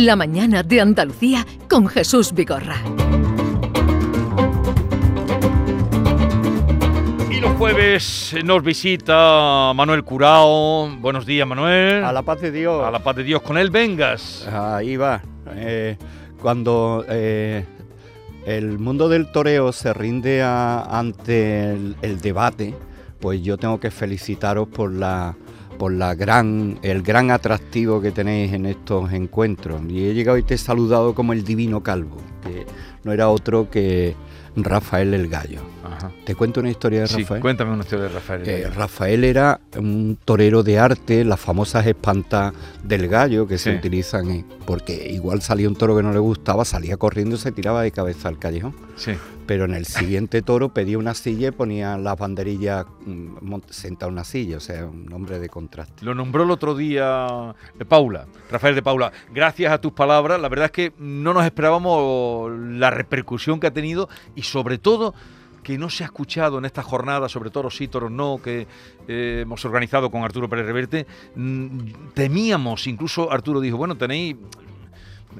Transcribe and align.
La 0.00 0.16
mañana 0.16 0.62
de 0.62 0.80
Andalucía 0.80 1.46
con 1.68 1.86
Jesús 1.86 2.32
Vigorra. 2.32 2.76
Y 7.30 7.38
los 7.38 7.50
jueves 7.58 8.34
nos 8.42 8.62
visita 8.62 9.72
Manuel 9.74 10.02
Curao. 10.02 10.88
Buenos 11.00 11.26
días, 11.26 11.46
Manuel. 11.46 12.02
A 12.02 12.14
la 12.14 12.22
paz 12.22 12.40
de 12.40 12.50
Dios. 12.50 12.82
A 12.82 12.90
la 12.90 13.00
paz 13.00 13.16
de 13.16 13.24
Dios. 13.24 13.42
Con 13.42 13.58
él 13.58 13.68
vengas. 13.68 14.48
Ahí 14.50 14.96
va. 14.96 15.20
Eh, 15.54 15.98
cuando 16.40 17.04
eh, 17.06 17.66
el 18.46 18.78
mundo 18.78 19.06
del 19.10 19.30
toreo 19.30 19.70
se 19.70 19.92
rinde 19.92 20.42
ante 20.42 21.72
el, 21.72 22.20
debate, 22.22 22.74
pues 23.20 23.42
yo 23.42 23.58
tengo 23.58 23.78
que 23.78 23.90
felicitaros 23.90 24.66
por 24.66 24.94
la 24.94 25.36
por 25.80 25.92
la 25.92 26.14
gran, 26.14 26.78
el 26.82 27.00
gran 27.00 27.30
atractivo 27.30 28.02
que 28.02 28.12
tenéis 28.12 28.52
en 28.52 28.66
estos 28.66 29.14
encuentros. 29.14 29.80
Y 29.88 30.04
he 30.04 30.12
llegado 30.12 30.36
y 30.36 30.42
te 30.42 30.52
he 30.52 30.58
saludado 30.58 31.14
como 31.14 31.32
el 31.32 31.42
divino 31.42 31.82
calvo, 31.82 32.18
que 32.42 32.66
no 33.02 33.12
era 33.12 33.30
otro 33.30 33.70
que 33.70 34.14
Rafael 34.56 35.14
el 35.14 35.28
Gallo. 35.28 35.60
¿Te 36.24 36.34
cuento 36.34 36.60
una 36.60 36.70
historia 36.70 37.00
de 37.00 37.06
Rafael? 37.06 37.40
cuéntame 37.40 37.72
una 37.72 37.82
historia 37.82 38.06
de 38.06 38.12
Rafael. 38.12 38.48
Eh, 38.48 38.70
Rafael 38.74 39.24
era 39.24 39.60
un 39.76 40.18
torero 40.24 40.62
de 40.62 40.78
arte, 40.78 41.24
las 41.24 41.40
famosas 41.40 41.86
espantas 41.86 42.52
del 42.82 43.08
gallo 43.08 43.46
que 43.46 43.58
se 43.58 43.74
utilizan, 43.74 44.44
porque 44.66 45.10
igual 45.10 45.42
salía 45.42 45.68
un 45.68 45.76
toro 45.76 45.96
que 45.96 46.02
no 46.02 46.12
le 46.12 46.18
gustaba, 46.18 46.64
salía 46.64 46.96
corriendo 46.96 47.36
y 47.36 47.38
se 47.38 47.52
tiraba 47.52 47.82
de 47.82 47.90
cabeza 47.90 48.28
al 48.28 48.38
callejón. 48.38 48.74
Sí. 48.96 49.12
Pero 49.46 49.64
en 49.64 49.74
el 49.74 49.86
siguiente 49.86 50.42
toro 50.42 50.72
pedía 50.72 50.96
una 50.96 51.14
silla 51.14 51.48
y 51.48 51.50
ponía 51.50 51.98
las 51.98 52.16
banderillas 52.16 52.86
mm, 53.04 53.56
sentado 53.68 54.08
en 54.10 54.14
una 54.14 54.24
silla, 54.24 54.58
o 54.58 54.60
sea, 54.60 54.86
un 54.86 55.06
nombre 55.06 55.40
de 55.40 55.48
contraste. 55.48 56.04
Lo 56.04 56.14
nombró 56.14 56.44
el 56.44 56.50
otro 56.52 56.76
día 56.76 57.54
de 57.76 57.84
Paula, 57.84 58.26
Rafael 58.50 58.76
de 58.76 58.82
Paula. 58.82 59.10
Gracias 59.32 59.72
a 59.72 59.80
tus 59.80 59.92
palabras, 59.92 60.40
la 60.40 60.48
verdad 60.48 60.66
es 60.66 60.72
que 60.72 60.92
no 60.98 61.34
nos 61.34 61.44
esperábamos 61.44 62.52
la 62.52 62.90
repercusión 62.90 63.58
que 63.58 63.66
ha 63.66 63.72
tenido 63.72 64.08
y 64.36 64.42
sobre 64.42 64.78
todo 64.78 65.14
que 65.62 65.78
no 65.78 65.90
se 65.90 66.04
ha 66.04 66.06
escuchado 66.06 66.58
en 66.58 66.64
esta 66.64 66.82
jornada, 66.82 67.28
sobre 67.28 67.50
todo 67.50 67.70
sí, 67.70 67.88
toros 67.88 68.10
no, 68.10 68.40
que 68.42 68.66
eh, 69.08 69.40
hemos 69.42 69.64
organizado 69.64 70.10
con 70.10 70.22
Arturo 70.22 70.48
Pérez 70.48 70.66
Reverte, 70.66 71.06
mm, 71.34 72.12
temíamos, 72.14 72.86
incluso 72.86 73.30
Arturo 73.32 73.60
dijo, 73.60 73.76
bueno, 73.76 73.96
tenéis, 73.96 74.36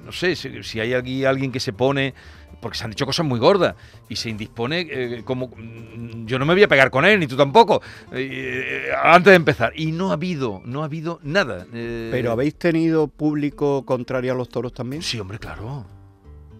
no 0.04 0.12
sé, 0.12 0.36
si, 0.36 0.80
hay 0.80 0.94
aquí 0.94 1.24
alguien 1.24 1.50
que 1.50 1.60
se 1.60 1.72
pone, 1.72 2.14
porque 2.60 2.76
se 2.76 2.84
han 2.84 2.90
dicho 2.90 3.06
cosas 3.06 3.24
muy 3.24 3.40
gordas, 3.40 3.74
y 4.08 4.16
se 4.16 4.28
indispone 4.28 4.86
eh, 4.90 5.22
como, 5.24 5.48
mm, 5.48 6.26
yo 6.26 6.38
no 6.38 6.44
me 6.44 6.54
voy 6.54 6.62
a 6.62 6.68
pegar 6.68 6.90
con 6.90 7.04
él, 7.04 7.18
ni 7.18 7.26
tú 7.26 7.36
tampoco, 7.36 7.80
eh, 8.12 8.90
antes 9.02 9.30
de 9.30 9.36
empezar. 9.36 9.72
Y 9.74 9.92
no 9.92 10.10
ha 10.10 10.14
habido, 10.14 10.60
no 10.64 10.82
ha 10.82 10.84
habido 10.84 11.20
nada. 11.22 11.66
¿Pero 11.70 12.32
habéis 12.32 12.56
tenido 12.56 13.08
público 13.08 13.84
contrario 13.84 14.32
a 14.32 14.34
los 14.34 14.48
toros 14.48 14.72
también? 14.72 15.02
Sí, 15.02 15.18
hombre, 15.18 15.38
claro, 15.38 15.86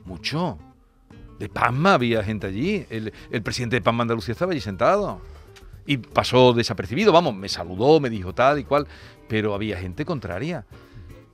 mucho 0.05 0.58
de 1.41 1.48
Pamma 1.48 1.94
había 1.94 2.22
gente 2.22 2.46
allí. 2.46 2.86
El, 2.91 3.42
presidente 3.42 3.77
de 3.77 3.80
Pamma 3.80 4.02
Andalucía 4.02 4.33
estaba 4.33 4.52
allí 4.52 4.60
sentado. 4.60 5.20
Y 5.86 5.96
pasó 5.96 6.52
desapercibido, 6.52 7.12
vamos, 7.12 7.34
me 7.34 7.48
saludó, 7.48 7.98
me 7.98 8.10
dijo 8.10 8.34
tal 8.34 8.58
y 8.58 8.64
cual, 8.64 8.86
pero 9.27 9.55
había 9.55 9.78
gente 9.78 10.05
contraria. 10.05 10.66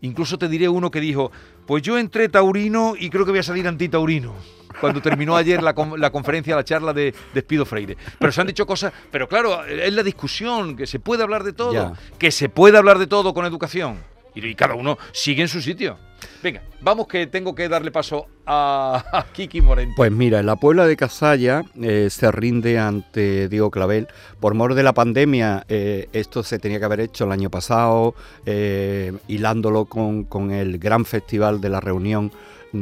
Incluso 0.03 0.39
te 0.39 0.49
diré 0.49 0.69
uno 0.69 0.91
que 0.93 1.01
dijo, 1.01 1.33
pues 1.67 1.83
yo 1.83 1.99
entré 1.99 2.29
taurino 2.29 2.95
y 2.97 3.11
creo 3.11 3.25
que 3.25 3.33
voy 3.33 3.41
a 3.41 3.43
salir 3.43 3.67
antitaurino. 3.67 4.33
Cuando 4.81 5.03
terminó 5.03 5.37
ayer 5.37 5.61
la, 5.63 5.75
conferencia, 5.75 6.55
la 6.55 6.65
charla 6.65 6.93
de 6.93 7.13
Despido 7.35 7.67
Freire. 7.67 7.97
Pero 8.19 8.31
se 8.31 8.41
han 8.41 8.47
dicho 8.47 8.65
cosas, 8.65 8.93
pero 9.11 9.27
claro, 9.27 9.65
es 9.65 9.93
la 9.93 10.05
discusión, 10.05 10.77
que 10.77 10.87
se 10.87 11.01
puede 11.01 11.25
hablar 11.25 11.43
de 11.43 11.53
todo, 11.53 11.95
que 12.19 12.31
se 12.31 12.49
puede 12.49 12.79
hablar 12.79 12.99
de 12.99 13.09
todo 13.09 13.35
con 13.35 13.45
educación. 13.45 13.99
y 14.35 14.55
cada 14.55 14.75
uno 14.75 14.99
sigue 15.13 15.43
en 15.43 15.49
su 15.49 15.61
sitio. 15.61 15.99
Venga, 16.43 16.63
vamos 16.81 17.07
que 17.07 17.27
tengo 17.27 17.55
que 17.55 17.69
darle 17.69 17.91
paso 17.91 18.27
a, 18.47 19.27
Kiki 19.33 19.61
Morente. 19.61 19.95
Pues 19.97 20.13
mira, 20.13 20.41
en 20.41 20.47
la 20.47 20.57
Puebla 20.57 20.87
de 20.87 20.97
Casalla 20.97 21.63
eh, 21.81 22.09
se 22.11 22.31
rinde 22.31 22.79
ante 22.79 23.49
Diego 23.49 23.71
Clavel. 23.71 24.09
Por 24.41 24.55
mor 24.55 24.75
de 24.75 24.83
la 24.83 24.93
pandemia, 24.93 25.65
eh, 25.69 26.09
esto 26.13 26.43
se 26.43 26.59
tenía 26.59 26.79
que 26.79 26.85
haber 26.85 27.01
hecho 27.01 27.25
el 27.25 27.33
año 27.33 27.51
pasado, 27.51 28.15
eh, 28.45 29.13
hilándolo 29.29 29.87
con, 29.87 30.25
con 30.25 30.51
el 30.51 30.79
gran 30.79 31.05
festival 31.05 31.61
de 31.61 31.69
la 31.69 31.81
reunión 31.81 32.31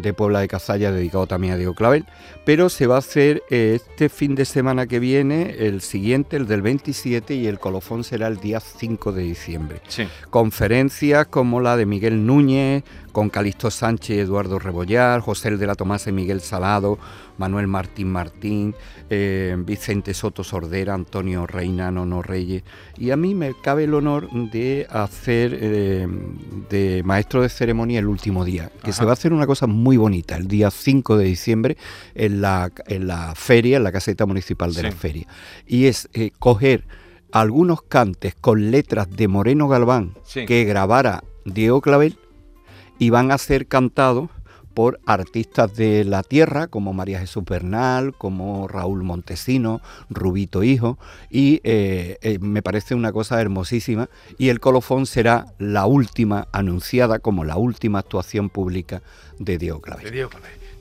de 0.02 0.12
Puebla 0.12 0.40
de 0.40 0.48
Cazalla 0.48 0.92
dedicado 0.92 1.26
también 1.26 1.54
a 1.54 1.56
Diego 1.56 1.74
Clavel, 1.74 2.04
pero 2.44 2.68
se 2.68 2.86
va 2.86 2.96
a 2.96 2.98
hacer 2.98 3.42
eh, 3.50 3.74
este 3.76 4.08
fin 4.08 4.34
de 4.34 4.44
semana 4.44 4.86
que 4.86 4.98
viene, 4.98 5.56
el 5.58 5.80
siguiente, 5.80 6.36
el 6.36 6.46
del 6.46 6.62
27, 6.62 7.34
y 7.34 7.46
el 7.46 7.58
colofón 7.58 8.04
será 8.04 8.26
el 8.28 8.38
día 8.38 8.60
5 8.60 9.12
de 9.12 9.22
diciembre. 9.22 9.80
Conferencias 10.30 11.26
como 11.26 11.60
la 11.60 11.76
de 11.76 11.86
Miguel 11.86 12.26
Núñez, 12.26 12.84
con 13.14 13.30
Calixto 13.30 13.70
Sánchez 13.70 14.18
Eduardo 14.18 14.58
Rebollar, 14.58 15.20
José 15.20 15.56
de 15.56 15.66
la 15.66 15.76
Tomasa 15.76 16.10
y 16.10 16.12
Miguel 16.12 16.40
Salado, 16.40 16.98
Manuel 17.38 17.68
Martín 17.68 18.10
Martín, 18.10 18.74
eh, 19.08 19.56
Vicente 19.56 20.12
Soto 20.14 20.42
Sordera, 20.42 20.94
Antonio 20.94 21.46
Reina, 21.46 21.92
Nono 21.92 22.22
Reyes. 22.22 22.64
Y 22.98 23.12
a 23.12 23.16
mí 23.16 23.34
me 23.34 23.54
cabe 23.62 23.84
el 23.84 23.94
honor 23.94 24.28
de 24.50 24.88
hacer 24.90 25.56
eh, 25.58 26.08
de 26.68 27.02
maestro 27.04 27.42
de 27.42 27.48
ceremonia 27.48 28.00
el 28.00 28.08
último 28.08 28.44
día, 28.44 28.72
que 28.82 28.92
se 28.92 29.04
va 29.04 29.12
a 29.12 29.14
hacer 29.14 29.32
una 29.32 29.46
cosa 29.46 29.68
muy 29.68 29.96
bonita, 29.96 30.36
el 30.36 30.48
día 30.48 30.72
5 30.72 31.16
de 31.16 31.24
diciembre, 31.24 31.76
en 32.16 32.40
la, 32.40 32.72
en 32.88 33.06
la 33.06 33.34
feria, 33.36 33.76
en 33.76 33.84
la 33.84 33.92
caseta 33.92 34.26
municipal 34.26 34.74
de 34.74 34.82
la 34.82 34.92
feria. 34.92 35.28
Y 35.68 35.86
es 35.86 36.08
eh, 36.14 36.32
coger 36.40 36.84
algunos 37.30 37.82
cantes 37.82 38.34
con 38.34 38.72
letras 38.72 39.08
de 39.08 39.28
Moreno 39.28 39.68
Galván 39.68 40.14
que 40.32 40.64
grabara 40.64 41.22
Diego 41.44 41.80
Clavel 41.80 42.18
y 43.04 43.10
van 43.10 43.30
a 43.32 43.36
ser 43.36 43.66
cantados 43.66 44.30
por 44.72 44.98
artistas 45.04 45.76
de 45.76 46.04
la 46.04 46.22
tierra 46.22 46.68
como 46.68 46.94
María 46.94 47.20
Jesús 47.20 47.44
Bernal, 47.44 48.14
como 48.16 48.66
Raúl 48.66 49.02
Montesino, 49.02 49.82
Rubito 50.08 50.62
Hijo, 50.62 50.96
y 51.30 51.60
eh, 51.64 52.16
eh, 52.22 52.38
me 52.40 52.62
parece 52.62 52.94
una 52.94 53.12
cosa 53.12 53.42
hermosísima. 53.42 54.08
Y 54.38 54.48
el 54.48 54.58
colofón 54.58 55.04
será 55.04 55.44
la 55.58 55.84
última 55.84 56.48
anunciada 56.50 57.18
como 57.18 57.44
la 57.44 57.58
última 57.58 57.98
actuación 57.98 58.48
pública 58.48 59.02
de 59.38 59.58
Diego 59.58 59.82
Clavel. 59.82 60.28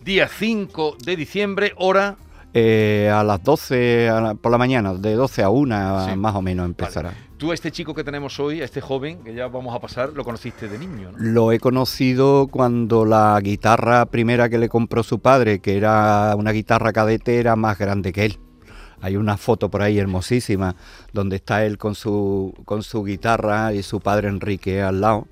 Día 0.05 0.29
5 0.29 0.95
de 1.03 1.15
diciembre, 1.17 1.73
hora 1.75 2.15
eh, 2.53 3.11
a 3.13 3.25
las 3.25 3.43
12 3.43 4.37
por 4.41 4.49
la 4.49 4.57
mañana, 4.57 4.93
de 4.93 5.13
12 5.15 5.43
a 5.43 5.49
1 5.49 6.15
más 6.15 6.35
o 6.35 6.41
menos 6.41 6.67
empezará. 6.67 7.13
Tú, 7.43 7.51
este 7.51 7.71
chico 7.71 7.93
que 7.93 8.05
tenemos 8.05 8.39
hoy, 8.39 8.61
este 8.61 8.79
joven 8.79 9.21
que 9.21 9.33
ya 9.33 9.49
vamos 9.49 9.75
a 9.75 9.79
pasar, 9.81 10.13
lo 10.13 10.23
conociste 10.23 10.69
de 10.69 10.79
niño, 10.79 11.11
¿no? 11.11 11.17
Lo 11.17 11.51
he 11.51 11.59
conocido 11.59 12.47
cuando 12.47 13.03
la 13.03 13.37
guitarra 13.43 14.05
primera 14.05 14.47
que 14.47 14.57
le 14.57 14.69
compró 14.69 15.03
su 15.03 15.19
padre, 15.19 15.59
que 15.59 15.75
era 15.75 16.33
una 16.37 16.51
guitarra 16.51 16.93
cadete, 16.93 17.39
era 17.39 17.57
más 17.57 17.77
grande 17.77 18.13
que 18.13 18.23
él. 18.23 18.39
Hay 19.01 19.17
una 19.17 19.35
foto 19.35 19.69
por 19.69 19.81
ahí 19.81 19.99
hermosísima 19.99 20.77
donde 21.11 21.35
está 21.35 21.65
él 21.65 21.77
con 21.77 21.95
su, 21.95 22.53
con 22.63 22.81
su 22.81 23.03
guitarra 23.03 23.73
y 23.73 23.83
su 23.83 23.99
padre 23.99 24.29
Enrique 24.29 24.81
al 24.81 25.01
lado. 25.01 25.27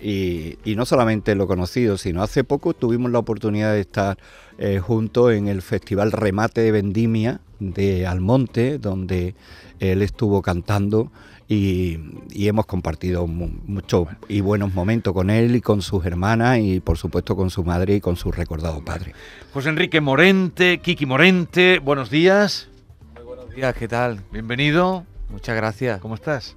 Y, 0.00 0.58
y, 0.64 0.76
no 0.76 0.86
solamente 0.86 1.34
lo 1.34 1.48
conocido, 1.48 1.98
sino 1.98 2.22
hace 2.22 2.44
poco 2.44 2.72
tuvimos 2.72 3.10
la 3.10 3.18
oportunidad 3.18 3.72
de 3.72 3.80
estar 3.80 4.16
eh, 4.58 4.78
junto 4.78 5.32
en 5.32 5.48
el 5.48 5.60
Festival 5.62 6.12
Remate 6.12 6.60
de 6.60 6.70
Vendimia 6.70 7.40
de 7.58 8.06
Almonte, 8.06 8.78
donde 8.78 9.34
él 9.80 10.02
estuvo 10.02 10.40
cantando 10.40 11.10
y, 11.48 11.98
hemos 12.34 12.66
compartido 12.66 13.26
muchos 13.26 14.08
y 14.28 14.40
buenos 14.40 14.74
momentos 14.74 15.14
con 15.14 15.30
él 15.30 15.56
y 15.56 15.60
con 15.60 15.80
sus 15.82 16.04
hermanas 16.04 16.58
y 16.60 16.80
por 16.80 16.98
supuesto 16.98 17.34
con 17.36 17.50
su 17.50 17.64
madre 17.64 17.96
y 17.96 18.00
con 18.00 18.16
su 18.16 18.30
recordado 18.30 18.84
padre. 18.84 19.14
José 19.52 19.70
Enrique 19.70 20.00
Morente, 20.00 20.78
Kiki 20.78 21.06
Morente, 21.06 21.78
buenos 21.78 22.10
días. 22.10 22.68
Muy 23.14 23.24
buenos 23.24 23.54
días, 23.54 23.74
¿qué 23.74 23.88
tal? 23.88 24.22
Bienvenido. 24.30 25.04
Muchas 25.30 25.56
gracias. 25.56 26.00
¿Cómo 26.00 26.14
estás? 26.14 26.56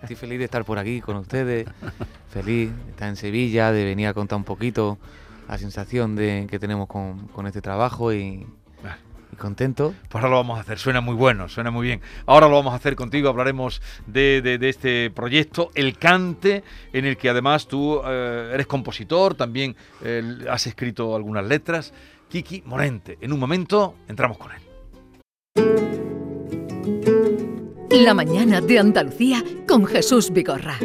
Estoy 0.00 0.16
feliz 0.16 0.38
de 0.38 0.46
estar 0.46 0.64
por 0.64 0.78
aquí 0.78 1.02
con 1.02 1.16
ustedes, 1.16 1.68
feliz 2.30 2.70
de 2.70 2.90
estar 2.90 3.08
en 3.08 3.16
Sevilla, 3.16 3.70
de 3.72 3.84
venir 3.84 4.06
a 4.06 4.14
contar 4.14 4.38
un 4.38 4.44
poquito 4.44 4.98
la 5.48 5.58
sensación 5.58 6.16
de, 6.16 6.46
que 6.50 6.58
tenemos 6.58 6.88
con, 6.88 7.28
con 7.28 7.46
este 7.46 7.60
trabajo 7.60 8.12
y, 8.14 8.46
contento. 9.40 9.92
Pues 10.08 10.22
ahora 10.22 10.28
lo 10.28 10.36
vamos 10.36 10.58
a 10.58 10.60
hacer, 10.60 10.78
suena 10.78 11.00
muy 11.00 11.16
bueno, 11.16 11.48
suena 11.48 11.72
muy 11.72 11.86
bien. 11.86 12.00
Ahora 12.26 12.46
lo 12.48 12.54
vamos 12.54 12.72
a 12.72 12.76
hacer 12.76 12.94
contigo, 12.94 13.28
hablaremos 13.28 13.82
de, 14.06 14.40
de, 14.42 14.68
este 14.68 15.10
proyecto, 15.10 15.70
El 15.74 15.98
Cante, 15.98 16.62
en 16.92 17.04
el 17.06 17.16
que 17.16 17.28
además 17.28 17.66
tú 17.66 18.00
eh, 18.04 18.52
eres 18.54 18.68
compositor, 18.68 19.34
también 19.34 19.74
eh, 20.04 20.22
has 20.48 20.68
escrito 20.68 21.16
algunas 21.16 21.44
letras. 21.44 21.92
Kiki 22.28 22.62
Morente, 22.64 23.18
en 23.20 23.32
un 23.32 23.40
momento 23.40 23.96
entramos 24.06 24.38
con 24.38 24.52
él. 24.52 24.60
La 27.90 28.14
mañana 28.14 28.60
de 28.60 28.78
Andalucía 28.78 29.42
con 29.66 29.84
Jesús 29.84 30.30
Vigorra. 30.30 30.78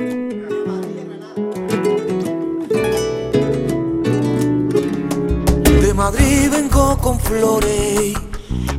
Madrid 5.96 6.50
vengo 6.52 6.98
con 6.98 7.18
flores, 7.20 8.14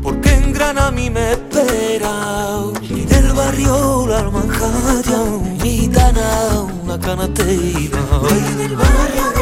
porque 0.06 0.32
en 0.32 0.52
Granada 0.52 0.86
a 0.86 0.90
mí 0.92 1.10
me 1.10 1.32
espera. 1.32 2.60
Y 2.80 3.00
del 3.06 3.32
barrio 3.32 4.06
la 4.06 4.20
almanjaya, 4.20 5.20
un 5.20 5.60
gitana, 5.60 6.62
una 6.84 6.96
canatera. 7.00 7.50
Y 7.50 8.54
del 8.54 8.76
barrio 8.76 9.35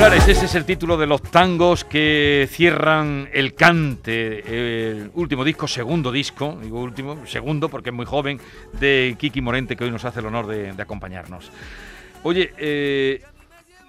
Señores, 0.00 0.28
ese 0.28 0.46
es 0.46 0.54
el 0.54 0.64
título 0.64 0.96
de 0.96 1.06
los 1.06 1.20
tangos 1.20 1.84
que 1.84 2.48
cierran 2.50 3.28
el 3.34 3.52
cante, 3.52 4.88
el 4.94 5.10
último 5.12 5.44
disco, 5.44 5.68
segundo 5.68 6.10
disco, 6.10 6.58
digo 6.62 6.80
último, 6.80 7.26
segundo 7.26 7.68
porque 7.68 7.90
es 7.90 7.94
muy 7.94 8.06
joven, 8.06 8.40
de 8.80 9.14
Kiki 9.18 9.42
Morente, 9.42 9.76
que 9.76 9.84
hoy 9.84 9.90
nos 9.90 10.06
hace 10.06 10.20
el 10.20 10.26
honor 10.26 10.46
de, 10.46 10.72
de 10.72 10.82
acompañarnos. 10.82 11.50
Oye, 12.22 12.50
eh, 12.56 13.20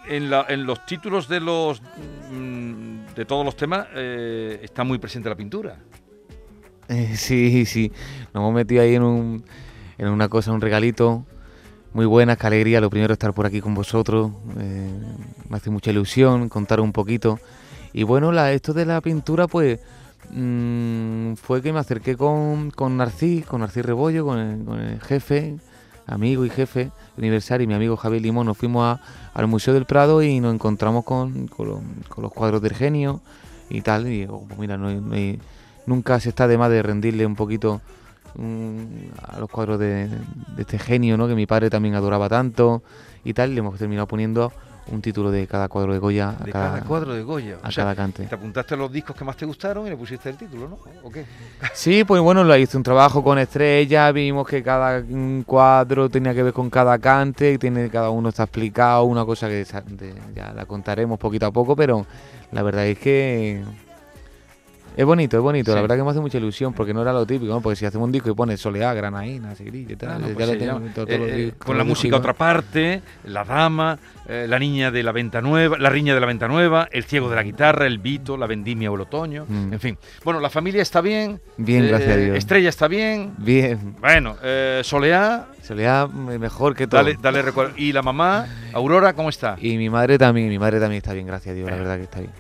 en, 0.10 0.30
la- 0.30 0.46
en 0.50 0.66
los 0.66 0.86
títulos 0.86 1.30
de 1.30 1.40
los 1.40 1.82
mm, 1.82 3.14
de 3.16 3.24
todos 3.24 3.46
los 3.46 3.56
temas 3.56 3.88
eh, 3.96 4.60
está 4.64 4.84
muy 4.84 4.98
presente 4.98 5.30
la 5.30 5.36
pintura. 5.38 5.78
Eh, 6.90 7.14
sí, 7.16 7.66
sí. 7.66 7.90
Nos 8.34 8.42
hemos 8.42 8.54
metido 8.54 8.82
ahí 8.84 8.96
en, 8.96 9.04
un, 9.04 9.46
en 9.98 10.10
una 10.10 10.28
cosa, 10.28 10.52
un 10.52 10.60
regalito. 10.60 11.26
Muy 11.94 12.06
buena, 12.06 12.36
qué 12.36 12.48
alegría. 12.48 12.80
Lo 12.82 12.90
primero 12.90 13.14
estar 13.14 13.34
por 13.34 13.46
aquí 13.46 13.62
con 13.62 13.74
vosotros. 13.74 14.32
eh, 14.58 14.90
me 15.50 15.58
hace 15.58 15.70
mucha 15.70 15.92
ilusión 15.92 16.48
contar 16.50 16.80
un 16.80 16.92
poquito. 16.94 17.40
Y 17.94 18.04
bueno, 18.04 18.32
la, 18.32 18.54
esto 18.54 18.74
de 18.74 18.86
la 18.86 19.02
pintura, 19.02 19.48
pues 19.48 19.80
mm, 20.30 21.34
fue 21.34 21.62
que 21.62 21.74
me 21.74 21.80
acerqué 21.80 22.16
con, 22.16 22.72
con 22.72 22.96
Narcís, 22.96 23.46
con 23.46 23.60
Narcís 23.62 23.86
Rebollo, 23.86 24.26
con 24.26 24.40
el, 24.40 24.64
con 24.66 24.80
el 24.80 25.02
jefe, 25.02 25.58
amigo 26.08 26.46
y 26.46 26.50
jefe 26.50 26.86
de 26.86 26.92
aniversario, 27.18 27.66
y 27.66 27.68
mi 27.68 27.74
amigo 27.74 27.98
Javier 27.98 28.22
Limón. 28.22 28.46
Nos 28.48 28.58
fuimos 28.58 28.86
a- 28.86 29.02
al 29.34 29.48
Museo 29.48 29.74
del 29.74 29.86
Prado 29.86 30.24
y 30.24 30.40
nos 30.40 30.54
encontramos 30.54 31.04
con, 31.04 31.48
con 31.48 31.84
los, 32.18 32.32
cuadros 32.32 32.62
del 32.62 32.74
genio 32.74 33.20
y 33.70 33.82
tal. 33.82 34.08
Y 34.08 34.22
digo, 34.22 34.46
pues 34.48 34.58
mira, 34.60 34.78
no 34.78 34.90
nunca 35.88 36.20
se 36.22 36.30
está 36.30 36.48
de 36.48 36.58
más 36.58 36.70
de 36.70 36.84
rendirle 36.84 37.26
un 37.26 37.36
poquito 37.36 37.82
mm, 38.36 38.86
a 39.36 39.40
los 39.40 39.50
cuadros 39.50 39.80
de, 39.80 40.08
de 40.08 40.62
este 40.62 40.80
genio, 40.80 41.18
¿no? 41.18 41.28
Que 41.28 41.36
mi 41.36 41.46
padre 41.46 41.70
también 41.70 41.96
adoraba 41.96 42.28
tanto 42.30 42.84
y 43.24 43.34
tal. 43.34 43.52
Y 43.52 43.54
le 43.56 43.60
hemos 43.60 43.78
terminado 43.78 44.08
poniendo 44.08 44.52
un 44.88 45.00
título 45.00 45.30
de 45.32 45.46
cada 45.48 45.70
cuadro 45.70 45.94
de 45.94 46.00
Goya 46.00 46.36
a 46.40 46.44
De 46.44 46.52
cada, 46.52 46.72
cada 46.72 46.84
cuadro 46.84 47.14
de 47.14 47.22
Goya. 47.22 47.58
a 47.62 47.68
O 47.68 47.72
sea, 47.72 47.84
cada 47.84 47.96
cante. 47.96 48.26
te 48.26 48.34
apuntaste 48.36 48.74
a 48.74 48.78
los 48.78 48.92
discos 48.92 49.16
que 49.16 49.24
más 49.24 49.38
te 49.38 49.46
gustaron 49.46 49.86
y 49.86 49.92
le 49.92 49.96
pusiste 49.96 50.30
el 50.30 50.38
título, 50.38 50.68
¿no? 50.68 50.78
¿O 51.04 51.10
qué? 51.12 51.24
Sí, 51.74 52.04
pues 52.04 52.20
bueno, 52.22 52.44
lo 52.44 52.58
hice 52.58 52.78
un 52.78 52.84
trabajo 52.84 53.24
con 53.24 53.38
estrella, 53.38 54.12
vimos 54.12 54.48
que 54.48 54.64
cada 54.64 55.00
mm, 55.08 55.44
cuadro 55.44 56.10
tenía 56.10 56.34
que 56.34 56.42
ver 56.44 56.52
con 56.54 56.70
cada 56.72 56.98
cante, 56.98 57.54
y 57.54 57.58
tiene 57.60 57.90
cada 57.90 58.10
uno 58.10 58.30
está 58.30 58.44
explicado, 58.44 59.04
una 59.04 59.24
cosa 59.24 59.48
que 59.48 59.64
de- 59.64 60.14
ya 60.36 60.52
la 60.52 60.66
contaremos 60.66 61.20
poquito 61.20 61.46
a 61.46 61.52
poco, 61.52 61.76
pero 61.76 62.06
la 62.52 62.64
verdad 62.64 62.88
es 62.88 62.98
que 62.98 63.64
es 64.96 65.06
bonito, 65.06 65.38
es 65.38 65.44
bonito, 65.44 65.72
Sí. 65.72 65.76
la 65.76 65.82
verdad 65.82 65.96
que 65.98 66.04
me 66.04 66.10
hace 66.10 66.20
mucha 66.20 66.38
ilusión, 66.38 66.74
porque 66.74 66.94
no 66.94 67.02
era 67.02 67.14
lo 67.14 67.26
típico, 67.26 67.52
¿no? 67.54 67.62
porque 67.62 67.76
si 67.76 67.86
hacemos 67.86 68.06
un 68.06 68.12
disco 68.12 68.30
y 68.30 68.34
pone 68.34 68.58
soleá, 68.58 68.94
granaína, 68.94 69.56
seguirilla 69.56 69.94
y 69.94 69.96
tal, 69.96 70.10
Ah, 70.10 70.28
ya 70.28 70.34
pues 70.34 70.48
lo 70.48 70.54
eh, 70.54 71.08
eh, 71.08 71.54
con 71.58 71.78
la 71.78 71.84
música 71.84 72.16
otra 72.18 72.34
parte, 72.34 73.02
la 73.26 73.44
dama, 73.44 73.98
eh, 74.28 74.46
la 74.48 74.60
niña 74.60 74.92
de 74.92 75.04
la 75.04 75.12
venta 75.12 75.42
nueva, 75.42 75.78
la 75.78 75.90
riña 75.90 76.14
de 76.14 76.20
la 76.20 76.26
venta 76.28 76.48
nueva, 76.48 76.88
el 76.92 77.04
ciego 77.06 77.30
de 77.30 77.36
la 77.36 77.44
guitarra, 77.44 77.86
el 77.88 78.00
vito, 78.00 78.38
la 78.38 78.48
vendimia 78.48 78.92
o 78.92 78.96
el 78.96 79.02
otoño, 79.02 79.46
Mm. 79.48 79.74
en 79.74 79.80
fin. 79.80 79.98
Bueno, 80.24 80.40
la 80.40 80.50
familia 80.50 80.82
está 80.82 81.02
bien. 81.02 81.40
Bien, 81.58 81.86
eh, 81.86 81.88
gracias 81.88 82.12
a 82.12 82.18
Dios. 82.18 82.38
Estrella 82.38 82.70
está 82.70 82.88
bien. 82.88 83.34
Bien, 83.38 83.96
Bueno, 84.00 84.36
eh, 84.44 84.82
Soleá, 84.84 85.48
soleá 85.62 86.08
mejor 86.08 86.76
que 86.76 86.88
todo. 86.88 87.02
dale, 87.02 87.18
dale 87.22 87.42
recuerdo. 87.42 87.74
Y 87.78 87.92
la 87.94 88.02
mamá, 88.02 88.46
Aurora, 88.74 89.14
¿cómo 89.14 89.30
está? 89.30 89.56
Y 89.62 89.78
mi 89.78 89.90
madre 89.90 90.18
también, 90.18 90.50
mi 90.50 90.60
madre 90.60 90.80
también 90.80 90.98
está 90.98 91.14
bien, 91.14 91.28
gracias 91.28 91.54
a 91.54 91.56
Dios, 91.56 91.70
la 91.70 91.78
verdad 91.78 91.98
que 91.98 92.04
está 92.04 92.20
bien. 92.20 92.32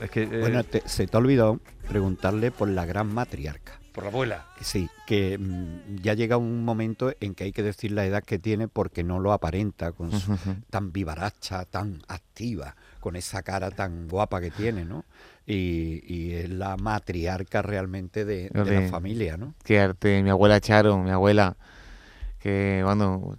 Es 0.00 0.10
que, 0.10 0.22
eh, 0.24 0.40
Bueno, 0.40 0.62
te- 0.64 0.82
se 0.88 1.06
te 1.06 1.16
ha 1.16 1.20
olvidado 1.20 1.60
preguntarle 1.88 2.50
por 2.50 2.68
la 2.68 2.84
gran 2.86 3.12
matriarca. 3.12 3.74
por 3.92 4.04
la 4.04 4.10
abuela. 4.10 4.46
Sí, 4.60 4.88
que 5.08 5.36
mm, 5.38 5.96
ya 6.02 6.14
llega 6.14 6.36
un 6.36 6.64
momento 6.64 7.12
en 7.18 7.34
que 7.34 7.42
hay 7.44 7.52
que 7.52 7.64
decir 7.64 7.90
la 7.90 8.06
edad 8.06 8.22
que 8.22 8.38
tiene 8.38 8.68
porque 8.68 9.02
no 9.02 9.18
lo 9.18 9.32
aparenta 9.32 9.90
con 9.90 10.12
su, 10.12 10.38
tan 10.70 10.92
vivaracha, 10.92 11.64
tan 11.64 12.00
activa, 12.06 12.76
con 13.00 13.16
esa 13.16 13.42
cara 13.42 13.72
tan 13.72 14.06
guapa 14.06 14.40
que 14.40 14.52
tiene, 14.52 14.84
¿no? 14.84 15.04
Y, 15.46 16.00
y 16.06 16.32
es 16.34 16.48
la 16.50 16.76
matriarca 16.76 17.60
realmente 17.60 18.24
de, 18.24 18.50
de 18.50 18.64
la 18.82 18.88
familia, 18.88 19.36
¿no? 19.36 19.54
Qué 19.64 19.80
arte, 19.80 20.22
mi 20.22 20.30
abuela 20.30 20.60
Charo, 20.60 20.98
mi 20.98 21.10
abuela, 21.10 21.56
que 22.38 22.80
cuando, 22.84 23.36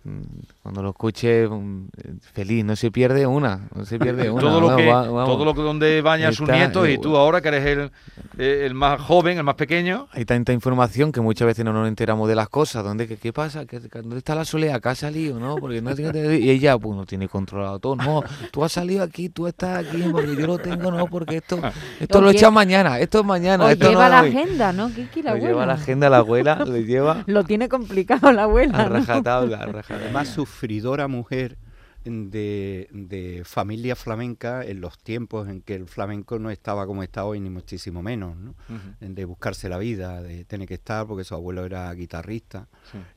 cuando 0.69 0.83
lo 0.83 0.89
escuche, 0.91 1.47
mm, 1.47 1.87
feliz, 2.31 2.63
no 2.63 2.75
se 2.75 2.91
pierde 2.91 3.25
una, 3.25 3.67
no 3.73 3.85
se 3.85 3.97
pierde 3.97 4.29
una. 4.29 4.39
todo 4.39 4.61
lo 4.61 4.75
que, 4.75 4.85
vamos. 4.85 5.25
todo 5.25 5.43
lo 5.43 5.55
que 5.55 5.61
donde 5.63 5.99
bañan 6.03 6.31
sus 6.31 6.47
nietos 6.47 6.87
y 6.87 6.91
eh, 6.93 6.99
tú 7.01 7.17
ahora 7.17 7.41
que 7.41 7.47
eres 7.47 7.65
el, 7.65 7.91
eh, 8.37 8.65
el 8.67 8.75
más 8.75 9.01
joven, 9.01 9.39
el 9.39 9.43
más 9.43 9.55
pequeño. 9.55 10.07
Hay 10.11 10.25
tanta 10.25 10.53
información 10.53 11.11
que 11.11 11.21
muchas 11.21 11.47
veces 11.47 11.65
no 11.65 11.73
nos 11.73 11.87
enteramos 11.87 12.29
de 12.29 12.35
las 12.35 12.49
cosas. 12.49 12.83
¿Dónde, 12.83 13.07
qué, 13.07 13.17
qué 13.17 13.33
pasa? 13.33 13.65
¿Qué- 13.65 13.81
qué- 13.81 14.01
¿Dónde 14.01 14.19
está 14.19 14.35
la 14.35 14.45
soledad? 14.45 14.79
¿Qué 14.79 14.89
ha 14.89 14.93
salido? 14.93 15.39
¿No? 15.39 15.55
Porque 15.55 15.81
no 15.81 15.95
tiene- 15.95 16.37
y 16.37 16.51
ella 16.51 16.77
pues 16.77 16.95
no 16.95 17.03
tiene 17.07 17.27
controlado 17.27 17.79
todo. 17.79 17.95
No, 17.95 18.21
tú 18.51 18.63
has 18.63 18.71
salido 18.71 19.01
aquí, 19.03 19.29
tú 19.29 19.47
estás 19.47 19.87
aquí, 19.87 20.03
porque 20.11 20.35
yo 20.35 20.45
lo 20.45 20.59
tengo, 20.59 20.91
no, 20.91 21.07
porque 21.07 21.37
esto, 21.37 21.57
esto 21.99 22.19
Lo 22.21 22.27
lo 22.27 22.31
lle- 22.31 22.35
echan 22.35 22.53
mañana, 22.53 22.99
esto 22.99 23.21
es 23.21 23.25
mañana. 23.25 23.71
Esto 23.71 23.85
no 23.85 23.89
lleva 23.89 24.09
la 24.09 24.19
agenda, 24.19 24.71
¿no? 24.71 24.89
Kiki, 24.93 25.23
la 25.23 25.31
Lo 25.33 25.37
lleva 25.39 25.47
la 25.65 25.73
abuela. 25.73 25.73
agenda 25.73 26.09
la 26.11 26.17
abuela, 26.17 26.63
le 26.63 26.83
lleva 26.85 27.23
Lo 27.25 27.43
tiene 27.43 27.67
complicado 27.69 28.31
la 28.31 28.43
abuela. 28.43 28.77
a 28.77 28.83
¿no? 28.83 28.89
rajatabla, 28.97 29.57
a 29.57 29.65
rajatabla. 29.65 30.03
Además, 30.05 30.27
sufridora 30.59 31.07
mujer 31.07 31.57
de, 32.03 32.87
de 32.91 33.43
familia 33.45 33.95
flamenca 33.95 34.65
en 34.65 34.81
los 34.81 34.97
tiempos 34.97 35.47
en 35.47 35.61
que 35.61 35.75
el 35.75 35.85
flamenco 35.85 36.39
no 36.39 36.49
estaba 36.49 36.85
como 36.85 37.03
está 37.03 37.23
hoy, 37.25 37.39
ni 37.39 37.49
muchísimo 37.49 38.01
menos, 38.01 38.35
¿no? 38.37 38.55
de 38.99 39.25
buscarse 39.25 39.69
la 39.69 39.77
vida, 39.77 40.21
de 40.21 40.43
tener 40.45 40.67
que 40.67 40.75
estar, 40.75 41.05
porque 41.07 41.23
su 41.23 41.35
abuelo 41.35 41.65
era 41.65 41.93
guitarrista 41.93 42.67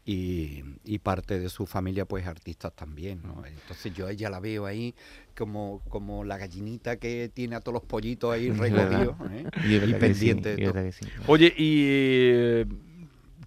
y, 0.05 0.63
y 0.85 0.99
parte 0.99 1.39
de 1.41 1.49
su 1.49 1.67
familia 1.67 2.05
pues 2.05 2.27
artistas 2.27 2.75
también, 2.75 3.23
¿no? 3.25 3.45
Entonces 3.45 3.93
yo 3.95 4.09
ella 4.09 4.31
la 4.31 4.41
veo 4.41 4.67
ahí 4.67 4.95
como, 5.37 5.81
como 5.89 6.25
la 6.25 6.37
gallinita 6.37 6.97
que 6.97 7.31
tiene 7.33 7.57
a 7.57 7.61
todos 7.61 7.75
los 7.75 7.85
pollitos 7.85 8.33
ahí 8.33 8.51
recogidos 8.53 9.17
¿eh? 9.31 9.47
Y, 9.65 10.15
sí, 10.15 10.29
y 10.29 10.35
de 10.35 10.51
es 10.53 10.57
todo. 10.59 10.73
verdad 10.75 10.85
que 10.85 10.93
sí. 10.93 11.07
Oye, 11.27 11.55
y 11.57 11.85
eh, 11.89 12.67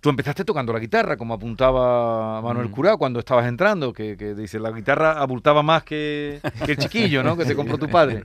tú 0.05 0.11
empezaste 0.11 0.45
tocando 0.45 0.71
la 0.71 0.77
guitarra, 0.77 1.17
como 1.17 1.33
apuntaba 1.33 2.39
Manuel 2.39 2.69
Mm. 2.69 2.71
Curao 2.71 2.97
cuando 2.99 3.17
estabas 3.17 3.47
entrando, 3.47 3.91
que, 3.91 4.15
que 4.15 4.35
dice, 4.35 4.59
la 4.59 4.69
guitarra 4.69 5.13
abultaba 5.19 5.63
más 5.63 5.83
que, 5.83 6.39
que 6.63 6.73
el 6.73 6.77
chiquillo, 6.77 7.23
¿no? 7.23 7.35
Que 7.35 7.43
te 7.43 7.55
compró 7.55 7.79
tu 7.79 7.89
padre. 7.89 8.23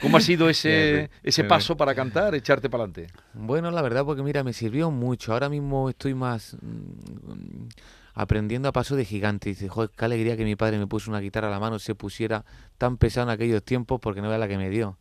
¿Cómo 0.00 0.16
ha 0.16 0.20
sido 0.22 0.48
ese, 0.48 1.10
ese 1.22 1.44
paso 1.44 1.76
para 1.76 1.94
cantar, 1.94 2.34
echarte 2.34 2.70
para 2.70 2.84
adelante? 2.84 3.12
Bueno, 3.34 3.70
la 3.70 3.82
verdad, 3.82 4.06
porque 4.06 4.22
mira, 4.22 4.42
me 4.42 4.54
sirvió 4.54 4.90
mucho. 4.90 5.34
Ahora 5.34 5.50
mismo 5.50 5.90
estoy 5.90 6.14
más 6.14 6.56
mm, 6.62 7.68
aprendiendo 8.14 8.70
a 8.70 8.72
paso 8.72 8.96
de 8.96 9.04
gigante. 9.04 9.50
Y 9.50 9.52
dice, 9.52 9.68
joder, 9.68 9.90
qué 9.94 10.06
alegría 10.06 10.34
que 10.34 10.46
mi 10.46 10.56
padre 10.56 10.78
me 10.78 10.86
puso 10.86 11.10
una 11.10 11.20
guitarra 11.20 11.48
a 11.48 11.50
la 11.50 11.60
mano, 11.60 11.78
se 11.78 11.94
pusiera 11.94 12.46
tan 12.78 12.96
pesado 12.96 13.26
en 13.26 13.34
aquellos 13.34 13.62
tiempos, 13.62 14.00
porque 14.00 14.22
no 14.22 14.30
vea 14.30 14.38
la 14.38 14.48
que 14.48 14.56
me 14.56 14.70
dio. 14.70 14.96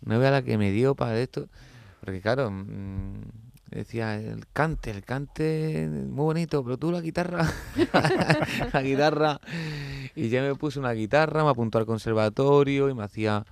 No 0.00 0.18
vea 0.18 0.32
la 0.32 0.42
que 0.42 0.58
me 0.58 0.72
dio 0.72 0.96
para 0.96 1.16
esto. 1.20 1.46
Porque 2.00 2.20
claro, 2.20 2.50
mm, 2.50 3.49
decía, 3.78 4.16
el 4.16 4.46
cante, 4.52 4.90
el 4.90 5.04
cante, 5.04 5.88
muy 5.88 6.24
bonito, 6.24 6.62
pero 6.64 6.76
tú 6.76 6.90
la 6.92 7.00
guitarra, 7.00 7.46
la 8.72 8.82
guitarra. 8.82 9.40
Y 10.14 10.28
ya 10.28 10.42
me 10.42 10.54
puse 10.54 10.78
una 10.78 10.92
guitarra, 10.92 11.44
me 11.44 11.50
apuntó 11.50 11.78
al 11.78 11.86
conservatorio 11.86 12.88
y 12.88 12.94
me 12.94 13.04
hacía 13.04 13.44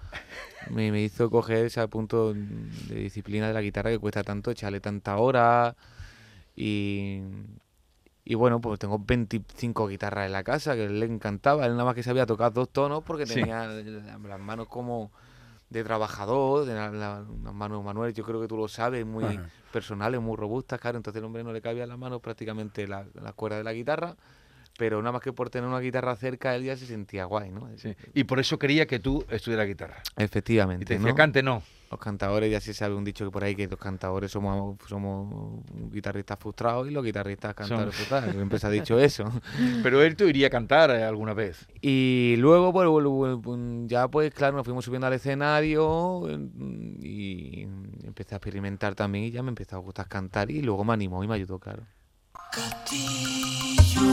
me, 0.70 0.90
me 0.92 1.02
hizo 1.02 1.30
coger 1.30 1.66
ese 1.66 1.86
punto 1.88 2.34
de 2.34 2.94
disciplina 2.94 3.48
de 3.48 3.54
la 3.54 3.60
guitarra 3.62 3.90
que 3.90 3.98
cuesta 3.98 4.22
tanto, 4.22 4.50
echarle 4.50 4.80
tanta 4.80 5.16
hora. 5.16 5.76
Y, 6.56 7.20
y 8.24 8.34
bueno, 8.34 8.60
pues 8.60 8.78
tengo 8.78 8.98
25 8.98 9.86
guitarras 9.88 10.26
en 10.26 10.32
la 10.32 10.42
casa 10.42 10.74
que 10.74 10.88
le 10.88 11.06
encantaba. 11.06 11.64
Él 11.64 11.72
nada 11.72 11.84
más 11.84 11.94
que 11.94 12.02
sabía 12.02 12.26
tocar 12.26 12.52
dos 12.52 12.68
tonos 12.70 13.02
porque 13.04 13.24
tenía 13.24 13.66
la- 13.66 14.18
las 14.18 14.40
manos 14.40 14.66
como 14.68 15.10
de 15.70 15.84
trabajador, 15.84 16.64
de 16.64 16.74
la- 16.74 16.90
la- 16.90 17.24
las 17.42 17.54
manos 17.54 17.84
manuales, 17.84 18.14
yo 18.14 18.24
creo 18.24 18.40
que 18.40 18.48
tú 18.48 18.56
lo 18.56 18.68
sabes, 18.68 19.04
muy 19.04 19.24
Ajá. 19.24 19.48
personales, 19.72 20.20
muy 20.20 20.36
robustas, 20.36 20.80
claro. 20.80 20.96
Entonces 20.96 21.18
el 21.20 21.24
hombre 21.26 21.44
no 21.44 21.52
le 21.52 21.60
cabía 21.60 21.82
en 21.82 21.90
las 21.90 21.98
manos 21.98 22.20
prácticamente 22.20 22.86
la- 22.88 23.06
las 23.14 23.34
cuerdas 23.34 23.60
de 23.60 23.64
la 23.64 23.72
guitarra. 23.72 24.16
Pero 24.78 25.02
nada 25.02 25.10
más 25.10 25.22
que 25.22 25.32
por 25.32 25.50
tener 25.50 25.68
una 25.68 25.80
guitarra 25.80 26.14
cerca, 26.14 26.54
él 26.54 26.62
ya 26.62 26.76
se 26.76 26.86
sentía 26.86 27.24
guay, 27.24 27.50
¿no? 27.50 27.68
Sí. 27.76 27.96
Y 28.14 28.22
por 28.22 28.38
eso 28.38 28.60
quería 28.60 28.86
que 28.86 29.00
tú 29.00 29.24
estudiaras 29.28 29.66
guitarra. 29.66 30.00
Efectivamente. 30.16 30.84
Y 30.84 30.86
te 30.86 30.94
decía, 30.94 31.08
¿no? 31.08 31.16
cante 31.16 31.42
no. 31.42 31.62
Los 31.90 31.98
cantadores, 31.98 32.48
ya 32.48 32.60
se 32.60 32.72
sabe 32.74 32.94
un 32.94 33.02
dicho 33.02 33.24
que 33.24 33.30
por 33.32 33.42
ahí 33.42 33.56
que 33.56 33.66
los 33.66 33.78
cantadores 33.78 34.30
somos, 34.30 34.76
somos 34.86 35.64
guitarristas 35.90 36.38
frustrados 36.38 36.86
y 36.86 36.92
los 36.92 37.02
guitarristas 37.04 37.56
cantadores 37.56 37.92
frustrados. 37.92 38.30
Siempre 38.32 38.60
se 38.60 38.66
ha 38.68 38.70
dicho 38.70 39.00
eso. 39.00 39.24
Pero 39.82 40.00
él 40.00 40.14
te 40.14 40.26
iría 40.26 40.46
a 40.46 40.50
cantar 40.50 40.90
eh, 40.90 41.02
alguna 41.02 41.34
vez. 41.34 41.66
Y 41.80 42.36
luego, 42.38 42.72
pues, 42.72 42.88
pues, 43.42 43.58
ya 43.86 44.06
pues 44.06 44.32
claro, 44.32 44.58
nos 44.58 44.64
fuimos 44.64 44.84
subiendo 44.84 45.08
al 45.08 45.14
escenario 45.14 46.20
mm, 46.24 47.02
y 47.02 47.62
empecé 48.04 48.36
a 48.36 48.38
experimentar 48.38 48.94
también 48.94 49.24
y 49.24 49.32
ya 49.32 49.42
me 49.42 49.48
empezó 49.48 49.74
a 49.74 49.80
gustar 49.80 50.06
cantar 50.06 50.52
y 50.52 50.62
luego 50.62 50.84
me 50.84 50.92
animó 50.92 51.24
y 51.24 51.26
me 51.26 51.34
ayudó, 51.34 51.58
claro. 51.58 51.82
Castillo, 52.52 54.12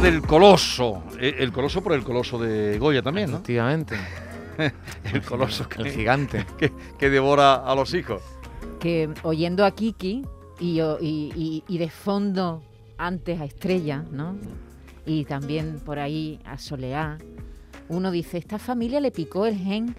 Del 0.00 0.22
Coloso. 0.22 1.02
Eh, 1.20 1.36
El 1.38 1.52
Coloso 1.52 1.82
por 1.82 1.92
el 1.92 2.02
Coloso 2.04 2.38
de 2.38 2.78
Goya 2.78 3.00
también, 3.02 3.30
¿no? 3.30 3.36
Efectivamente. 3.36 3.96
El 5.12 5.22
Coloso 5.22 5.66
El 5.78 5.84
que, 5.84 5.90
gigante. 5.90 6.44
que, 6.58 6.72
que 6.98 7.10
devora 7.10 7.54
a 7.54 7.74
los 7.74 7.94
hijos. 7.94 8.20
Que 8.80 9.08
oyendo 9.22 9.64
a 9.64 9.70
Kiki 9.70 10.22
y, 10.60 10.80
y- 10.80 11.32
y- 11.34 11.64
y 11.66 11.78
de 11.78 11.88
fondo 11.90 12.62
antes 12.98 13.40
a 13.40 13.44
Estrella, 13.44 14.04
¿no? 14.10 14.36
Y 15.06 15.24
también 15.24 15.80
por 15.80 15.98
ahí 15.98 16.40
a 16.44 16.58
Soleá, 16.58 17.18
uno 17.88 18.10
dice, 18.10 18.38
esta 18.38 18.58
familia 18.58 19.00
le 19.00 19.10
picó 19.10 19.46
el 19.46 19.56
gen, 19.56 19.94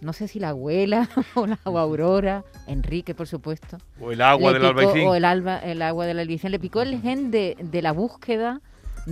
no 0.00 0.12
sé 0.12 0.28
si 0.28 0.38
la 0.38 0.50
abuela 0.50 1.08
o 1.34 1.46
la 1.46 1.58
o 1.64 1.78
Aurora, 1.78 2.44
Enrique, 2.66 3.14
por 3.14 3.26
supuesto. 3.26 3.78
O 4.00 4.12
el 4.12 4.20
agua 4.22 4.52
le 4.52 4.58
del 4.60 4.68
picó- 4.68 4.80
albaicín. 4.80 5.08
O 5.08 5.14
el, 5.14 5.24
alba, 5.24 5.58
el 5.58 5.82
agua 5.82 6.06
del 6.06 6.18
albaicín. 6.20 6.50
Le 6.50 6.58
picó 6.60 6.82
el 6.82 7.00
gen 7.00 7.30
de, 7.30 7.56
de 7.60 7.82
la 7.82 7.92
búsqueda, 7.92 8.60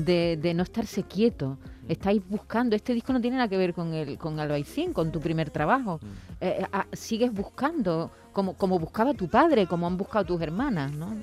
de, 0.05 0.37
de 0.41 0.55
no 0.55 0.63
estarse 0.63 1.03
quieto. 1.05 1.59
Estáis 1.89 2.23
buscando. 2.29 2.77
Este 2.77 2.93
disco 2.95 3.13
no 3.13 3.21
tiene 3.21 3.37
nada 3.39 3.49
que 3.49 3.57
ver 3.57 3.73
con 3.75 3.95
el 3.95 4.19
con 4.19 4.39
albaicín, 4.41 4.93
con 4.93 5.11
tu 5.11 5.21
primer 5.21 5.51
trabajo. 5.51 6.01
Eh, 6.41 6.65
ah, 6.73 6.87
sigues 6.93 7.33
buscando, 7.33 8.11
como, 8.33 8.55
como 8.55 8.79
buscaba 8.79 9.15
tu 9.15 9.29
padre, 9.29 9.67
como 9.67 9.87
han 9.87 9.97
buscado 9.97 10.25
tus 10.25 10.41
hermanas, 10.43 10.93
¿no? 10.93 11.15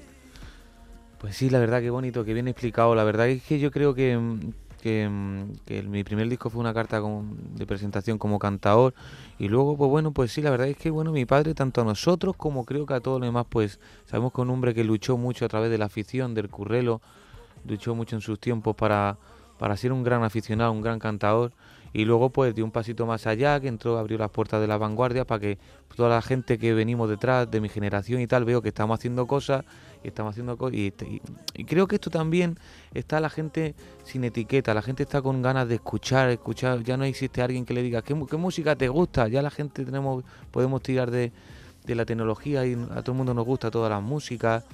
Pues 1.19 1.35
sí, 1.37 1.49
la 1.49 1.59
verdad 1.59 1.81
que 1.81 1.89
bonito, 1.89 2.23
que 2.25 2.33
bien 2.33 2.47
explicado. 2.47 2.93
La 2.95 3.03
verdad 3.03 3.27
es 3.29 3.43
que 3.43 3.59
yo 3.59 3.71
creo 3.71 3.93
que, 3.93 4.17
mm, 4.17 4.39
que, 4.81 5.07
mm, 5.09 5.51
que 5.65 5.81
mi 5.83 6.03
primer 6.03 6.27
disco 6.29 6.49
fue 6.49 6.59
una 6.61 6.73
carta 6.73 7.01
con- 7.01 7.55
de 7.55 7.65
presentación 7.65 8.17
como 8.17 8.37
cantador. 8.37 8.93
Y 9.39 9.47
luego, 9.47 9.77
pues 9.77 9.89
bueno, 9.89 10.11
pues 10.11 10.31
sí, 10.31 10.41
la 10.41 10.49
verdad 10.51 10.67
es 10.67 10.77
que 10.77 10.89
bueno, 10.91 11.11
mi 11.11 11.25
padre, 11.25 11.53
tanto 11.53 11.81
a 11.81 11.83
nosotros 11.83 12.35
como 12.35 12.65
creo 12.65 12.85
que 12.85 12.93
a 12.95 12.99
todos 12.99 13.19
los 13.19 13.27
demás, 13.27 13.45
pues 13.49 13.79
sabemos 14.05 14.33
que 14.33 14.41
un 14.41 14.49
hombre 14.49 14.73
que 14.73 14.83
luchó 14.83 15.17
mucho 15.17 15.45
a 15.45 15.47
través 15.47 15.71
de 15.71 15.77
la 15.77 15.85
afición, 15.85 16.33
del 16.33 16.49
currelo, 16.49 17.01
luchó 17.67 17.95
mucho 17.95 18.15
en 18.15 18.21
sus 18.21 18.39
tiempos 18.39 18.75
para, 18.75 19.17
para 19.57 19.75
ser 19.77 19.91
un 19.91 20.03
gran 20.03 20.23
aficionado, 20.23 20.71
un 20.71 20.81
gran 20.81 20.99
cantador. 20.99 21.51
Y 21.93 22.03
luego 22.03 22.29
pues 22.29 22.53
dio 22.53 22.65
un 22.65 22.71
pasito 22.71 23.05
más 23.05 23.25
allá, 23.25 23.57
que 23.61 23.69
entró, 23.69 23.97
abrió 23.97 24.17
las 24.17 24.29
puertas 24.29 24.59
de 24.59 24.67
la 24.67 24.77
vanguardia 24.77 25.23
para 25.23 25.39
que 25.39 25.57
toda 25.95 26.09
la 26.09 26.21
gente 26.21 26.57
que 26.57 26.73
venimos 26.73 27.09
detrás 27.09 27.49
de 27.49 27.61
mi 27.61 27.69
generación 27.69 28.19
y 28.19 28.27
tal, 28.27 28.43
veo 28.43 28.61
que 28.61 28.67
estamos 28.67 28.99
haciendo 28.99 29.25
cosas 29.27 29.63
y 30.03 30.09
estamos 30.09 30.31
haciendo 30.31 30.57
cosas. 30.57 30.75
Y, 30.75 30.93
y- 31.53 31.63
creo 31.63 31.87
que 31.87 31.95
esto 31.95 32.09
también 32.09 32.57
está 32.93 33.21
la 33.21 33.29
gente 33.29 33.75
sin 34.03 34.25
etiqueta, 34.25 34.73
la 34.73 34.81
gente 34.81 35.03
está 35.03 35.21
con 35.21 35.41
ganas 35.41 35.69
de 35.69 35.75
escuchar, 35.75 36.29
escuchar. 36.31 36.83
Ya 36.83 36.97
no 36.97 37.05
existe 37.05 37.41
alguien 37.41 37.63
que 37.65 37.73
le 37.73 37.81
diga, 37.81 38.01
¿qué, 38.01 38.13
mu- 38.13 38.27
qué 38.27 38.35
música 38.35 38.75
te 38.75 38.89
gusta? 38.89 39.29
Ya 39.29 39.41
la 39.41 39.49
gente 39.49 39.85
tenemos 39.85 40.25
podemos 40.51 40.81
tirar 40.81 41.09
de, 41.11 41.31
de 41.85 41.95
la 41.95 42.03
tecnología 42.03 42.65
y 42.65 42.73
a 42.73 43.01
todo 43.03 43.13
el 43.13 43.17
mundo 43.19 43.33
nos 43.33 43.45
gusta 43.45 43.71
todas 43.71 43.89
las 43.89 44.03
músicas. 44.03 44.65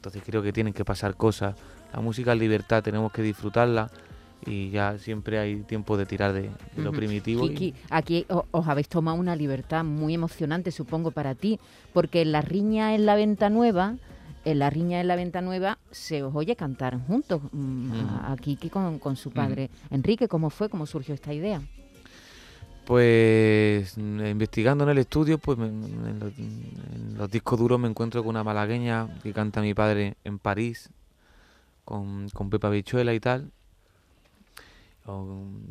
Entonces 0.00 0.22
creo 0.24 0.42
que 0.42 0.50
tienen 0.50 0.72
que 0.72 0.82
pasar 0.82 1.14
cosas. 1.14 1.54
La 1.92 2.00
música 2.00 2.32
es 2.32 2.38
libertad, 2.38 2.82
tenemos 2.82 3.12
que 3.12 3.20
disfrutarla 3.20 3.90
y 4.46 4.70
ya 4.70 4.96
siempre 4.98 5.38
hay 5.38 5.60
tiempo 5.64 5.98
de 5.98 6.06
tirar 6.06 6.32
de, 6.32 6.48
de 6.74 6.82
lo 6.82 6.90
primitivo. 6.90 7.44
y- 7.44 7.50
Kiki, 7.50 7.74
aquí 7.90 8.24
os 8.50 8.66
habéis 8.66 8.88
tomado 8.88 9.18
una 9.18 9.36
libertad 9.36 9.84
muy 9.84 10.14
emocionante, 10.14 10.70
supongo, 10.70 11.10
para 11.10 11.34
ti, 11.34 11.60
porque 11.92 12.22
en 12.22 12.32
la 12.32 12.40
riña 12.40 12.94
en 12.94 13.04
la 13.04 13.14
venta 13.14 13.50
nueva, 13.50 13.96
en 14.46 14.58
la 14.58 14.70
riña 14.70 15.02
en 15.02 15.08
la 15.08 15.16
venta 15.16 15.42
nueva, 15.42 15.76
se 15.90 16.22
os 16.22 16.34
oye 16.34 16.56
cantar 16.56 16.98
juntos 17.06 17.42
mm, 17.52 17.92
a- 17.92 18.32
a 18.32 18.36
Kiki 18.38 18.70
con, 18.70 18.98
con 18.98 19.16
su 19.16 19.30
padre. 19.32 19.68
Enrique, 19.90 20.28
¿cómo 20.28 20.48
fue? 20.48 20.70
¿Cómo 20.70 20.86
surgió 20.86 21.12
esta 21.14 21.34
idea? 21.34 21.60
Pues 22.86 23.96
investigando 23.96 24.84
en 24.84 24.90
el 24.90 24.98
estudio, 24.98 25.38
pues 25.38 25.58
en, 25.58 26.18
los, 26.18 26.36
en 26.38 27.14
los 27.16 27.30
discos 27.30 27.58
duros 27.58 27.78
me 27.78 27.88
encuentro 27.88 28.22
con 28.22 28.30
una 28.30 28.42
malagueña 28.42 29.08
que 29.22 29.32
canta 29.32 29.60
mi 29.60 29.74
padre 29.74 30.16
en 30.24 30.38
París, 30.38 30.90
con, 31.84 32.28
con 32.30 32.50
Pepa 32.50 32.68
Bichuela 32.68 33.14
y 33.14 33.20
tal. 33.20 33.52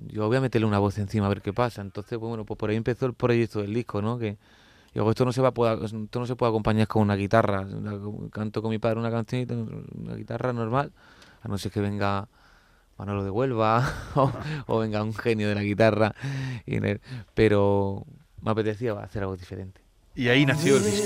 Yo 0.07 0.27
voy 0.27 0.37
a 0.37 0.41
meterle 0.41 0.67
una 0.67 0.79
voz 0.79 0.97
encima 0.97 1.25
a 1.25 1.29
ver 1.29 1.41
qué 1.41 1.53
pasa. 1.53 1.81
Entonces, 1.81 2.17
pues 2.17 2.27
bueno, 2.27 2.45
pues 2.45 2.57
por 2.57 2.69
ahí 2.69 2.75
empezó 2.75 3.05
el 3.05 3.13
proyecto 3.13 3.61
del 3.61 3.73
disco, 3.73 4.01
¿no? 4.01 4.17
Que 4.17 4.37
digo, 4.93 5.09
esto 5.09 5.23
no 5.25 5.31
se 5.31 5.41
va 5.41 5.49
a 5.49 5.53
poder, 5.53 5.83
esto 5.83 6.19
no 6.19 6.25
se 6.25 6.35
puede 6.35 6.49
acompañar 6.49 6.87
con 6.87 7.03
una 7.03 7.15
guitarra. 7.15 7.65
Canto 8.31 8.61
con 8.61 8.71
mi 8.71 8.79
padre 8.79 8.99
una 8.99 9.11
canción, 9.11 9.85
una 9.97 10.15
guitarra 10.15 10.51
normal, 10.51 10.91
a 11.41 11.47
no 11.47 11.57
ser 11.57 11.71
que 11.71 11.79
venga 11.79 12.27
Manolo 12.99 13.23
de 13.23 13.31
Huelva 13.31 13.91
o, 14.15 14.31
o 14.67 14.79
venga 14.79 15.01
un 15.01 15.15
genio 15.15 15.49
de 15.49 15.55
la 15.55 15.63
guitarra. 15.63 16.13
y 16.65 16.75
en 16.75 16.85
el- 16.85 17.01
pero 17.33 18.05
me 18.41 18.51
apetecía 18.51 18.93
hacer 18.93 19.23
algo 19.23 19.35
diferente. 19.35 19.81
Y 20.15 20.27
ahí 20.27 20.45
nació 20.45 20.77
el 20.77 20.83
disco. 20.83 21.05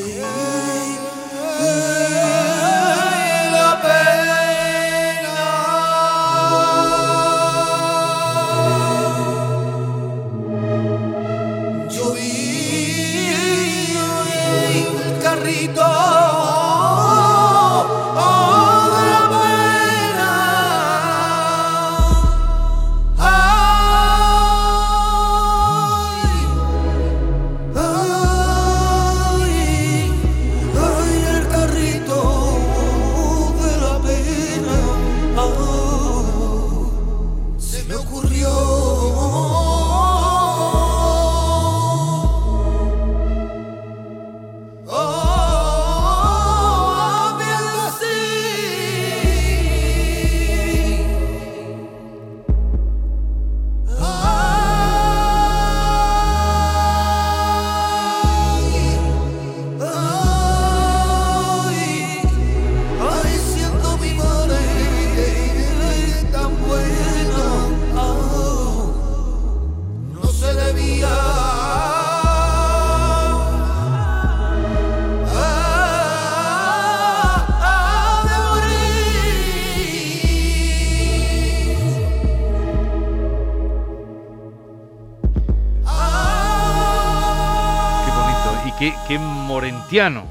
Qué, 89.18 89.20
morentiano. 89.20 90.26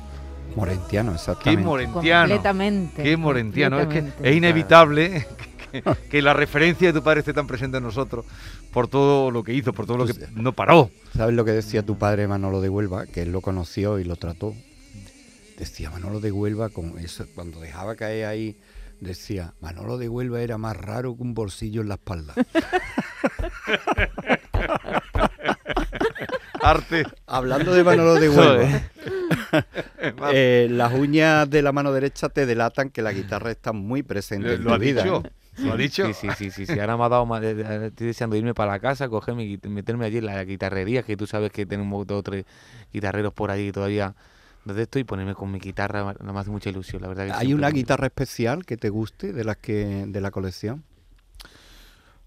Morentiano, 0.55 1.13
Qué 1.13 1.17
exactamente. 1.17 1.65
morentiano. 1.65 2.29
Completamente. 2.29 3.03
Qué 3.03 3.17
morentiano. 3.17 3.81
Es 3.81 3.87
que 3.87 4.05
es 4.23 4.37
inevitable 4.37 5.27
que, 5.73 5.83
que 6.11 6.23
la 6.23 6.35
referencia 6.35 6.89
de 6.89 6.99
tu 6.99 7.03
padre 7.03 7.21
esté 7.21 7.33
tan 7.33 7.47
presente 7.47 7.79
en 7.79 7.85
nosotros 7.85 8.27
por 8.73 8.89
todo 8.89 9.31
lo 9.31 9.43
que 9.45 9.55
hizo, 9.55 9.73
por 9.73 9.87
todo 9.87 9.99
lo 9.99 10.07
que 10.07 10.15
no 10.35 10.53
paró. 10.53 10.91
¿Sabes 11.17 11.35
lo 11.35 11.45
que 11.45 11.53
decía 11.53 11.83
tu 11.83 11.97
padre 11.97 12.29
Manolo 12.29 12.61
de 12.61 12.69
Huelva? 12.69 13.07
Que 13.07 13.23
él 13.23 13.33
lo 13.33 13.41
conoció 13.41 13.99
y 13.99 14.05
lo 14.05 14.17
trató. 14.17 14.55
Decía 15.59 15.91
Manolo 15.91 16.21
de 16.21 16.33
Huelva, 16.33 16.69
con 16.71 16.99
eso, 16.99 17.25
cuando 17.35 17.61
dejaba 17.61 17.95
caer 17.95 18.27
ahí, 18.27 18.57
decía, 19.01 19.55
Manolo 19.61 19.97
de 19.99 20.09
Huelva 20.09 20.41
era 20.41 20.59
más 20.59 20.77
raro 20.77 21.17
que 21.17 21.23
un 21.23 21.35
bolsillo 21.35 21.83
en 21.83 21.89
la 21.89 21.95
espalda. 21.95 22.35
Arte. 26.73 27.05
Hablando 27.27 27.73
de 27.73 27.85
Manolo 27.85 28.15
de 28.15 28.29
Huelva, 28.29 28.45
Joder. 28.55 28.83
eh, 30.33 30.69
las 30.71 30.93
uñas 30.93 31.49
de 31.49 31.63
la 31.63 31.73
mano 31.73 31.93
derecha 31.93 32.29
te 32.29 32.47
delatan 32.47 32.91
que 32.91 33.03
la 33.03 33.13
guitarra 33.13 33.51
está 33.51 33.73
muy 33.73 34.03
presente 34.03 34.55
en 34.55 34.65
Lo 34.65 34.71
tu 34.71 34.75
ha 34.75 34.79
vida. 34.79 35.03
dicho. 35.03 35.23
¿eh? 35.25 35.31
Lo 35.59 35.73
ha 35.75 35.77
dicho. 35.77 36.07
Sí, 36.07 36.15
sí, 36.15 36.29
sí, 36.37 36.51
sí, 36.51 36.67
sí. 36.67 36.81
Ahora 36.81 36.97
me 36.97 37.05
ha 37.05 37.09
dado 37.09 37.27
más 37.27 37.43
estoy 37.43 38.07
deseando 38.07 38.37
irme 38.37 38.55
para 38.55 38.73
la 38.73 38.79
casa, 38.81 39.09
coger 39.09 39.35
mi, 39.35 39.57
guit- 39.59 39.69
meterme 39.69 40.07
allí 40.07 40.19
en 40.19 40.27
la 40.27 40.43
guitarrería, 40.45 41.03
que 41.03 41.17
tú 41.17 41.27
sabes 41.27 41.53
que 41.53 41.67
tenemos 41.67 42.07
dos 42.07 42.21
o 42.21 42.23
tres 42.23 42.45
guitarreros 42.93 43.33
por 43.35 43.51
ahí 43.51 43.71
todavía 43.73 44.15
donde 44.65 44.83
estoy, 44.85 45.03
ponerme 45.05 45.35
con 45.35 45.51
mi 45.51 45.59
guitarra, 45.59 46.15
no 46.21 46.33
me 46.33 46.39
hace 46.39 46.51
mucha 46.51 46.71
ilusión, 46.71 47.03
la 47.03 47.09
verdad 47.09 47.27
que 47.27 47.33
¿Hay 47.33 47.53
una 47.53 47.69
guitarra 47.71 48.07
especial 48.07 48.65
que 48.65 48.77
te 48.77 48.91
guste 48.91 49.33
de 49.33 49.43
las 49.43 49.57
que 49.57 50.05
de 50.07 50.21
la 50.21 50.31
colección? 50.31 50.85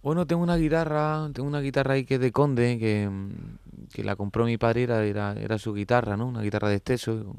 Bueno, 0.05 0.27
tengo 0.27 0.43
una 0.43 0.55
guitarra, 0.55 1.31
tengo 1.33 1.50
una 1.50 1.62
guitarra 1.62 1.95
ahí 1.95 2.05
que 2.05 2.13
es 2.15 2.19
de 2.19 2.31
Conde, 2.31 2.77
que, 2.77 3.09
que 3.91 4.03
la 4.03 4.15
compró 4.15 4.45
mi 4.45 4.55
padre, 4.55 4.83
era, 4.83 5.03
era, 5.03 5.33
era 5.33 5.57
su 5.57 5.74
guitarra, 5.74 6.15
¿no? 6.15 6.27
Una 6.27 6.43
guitarra 6.43 6.69
de 6.69 6.75
exceso. 6.75 7.35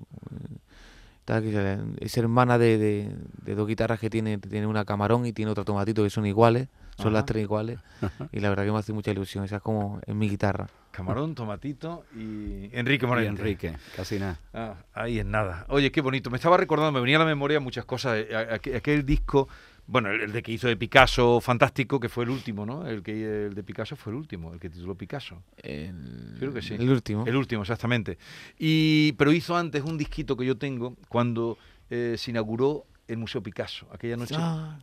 se- 1.29 1.79
es 2.01 2.17
hermana 2.17 2.59
de, 2.59 2.77
de- 2.77 3.17
de 3.45 3.55
dos 3.55 3.69
guitarras 3.69 4.01
que 4.01 4.11
tiene, 4.11 4.39
tiene 4.39 4.67
una 4.67 4.85
camarón 4.85 5.27
y 5.27 5.33
tiene 5.33 5.53
otra 5.53 5.63
tomatito 5.63 6.03
que 6.03 6.11
son 6.11 6.27
iguales, 6.27 6.67
son 6.97 7.13
las 7.13 7.25
tres 7.25 7.45
iguales, 7.45 7.79
y 8.33 8.41
la 8.41 8.49
verdad 8.49 8.65
que 8.65 8.73
me 8.73 8.79
hace 8.79 8.93
mucha 8.93 9.13
ilusión, 9.13 9.45
esa 9.45 9.57
es 9.57 9.63
como 9.63 10.01
es 10.05 10.15
mi 10.17 10.29
guitarra. 10.29 10.67
Camarón, 10.91 11.37
Tomatito 11.37 12.05
y 12.17 12.71
Enrique 12.77 13.05
Y 13.05 13.09
Morente. 13.09 13.43
Enrique, 13.43 13.77
casi 13.95 14.19
nada. 14.19 14.41
Ah, 14.55 14.75
ahí 14.95 15.19
es 15.21 15.27
nada. 15.27 15.67
Oye, 15.69 15.93
qué 15.93 16.01
bonito. 16.01 16.31
Me 16.31 16.37
estaba 16.37 16.57
recordando, 16.57 16.91
me 16.91 17.01
venía 17.01 17.17
a 17.17 17.21
la 17.21 17.27
memoria 17.27 17.61
muchas 17.61 17.85
cosas. 17.85 18.17
eh, 18.19 18.75
Aquel 18.75 19.05
disco, 19.05 19.47
bueno, 19.87 20.11
el, 20.11 20.21
el 20.23 20.33
de 20.33 20.43
que 20.43 20.53
hizo 20.53 20.67
de 20.69 20.77
Picasso, 20.77 21.41
fantástico, 21.41 22.01
que 22.01 22.09
fue 22.09 22.25
el 22.25 22.31
último, 22.31 22.67
¿no? 22.67 22.87
El 22.87 23.03
que 23.03 23.47
el 23.47 23.55
de 23.55 23.63
Picasso 23.63 23.95
fue 23.97 24.13
el 24.13 24.19
último, 24.19 24.53
el 24.53 24.59
que 24.61 24.69
tituló 24.71 24.95
Picasso. 24.95 25.43
El, 25.63 26.35
Creo 26.39 26.53
que 26.53 26.63
sí. 26.63 26.75
El 26.75 26.91
último. 26.91 27.25
El 27.27 27.37
último, 27.37 27.63
exactamente. 27.63 28.19
Y, 28.59 29.13
pero 29.13 29.33
hizo 29.33 29.57
antes 29.57 29.83
un 29.85 29.97
disquito 29.99 30.37
que 30.37 30.45
yo 30.45 30.57
tengo 30.57 30.97
cuando 31.09 31.57
eh, 31.91 32.17
se 32.19 32.31
inauguró 32.33 32.85
el 33.09 33.19
Museo 33.19 33.43
Picasso, 33.43 33.87
aquella 33.93 34.17
noche. 34.17 34.35
Ah, 34.37 34.79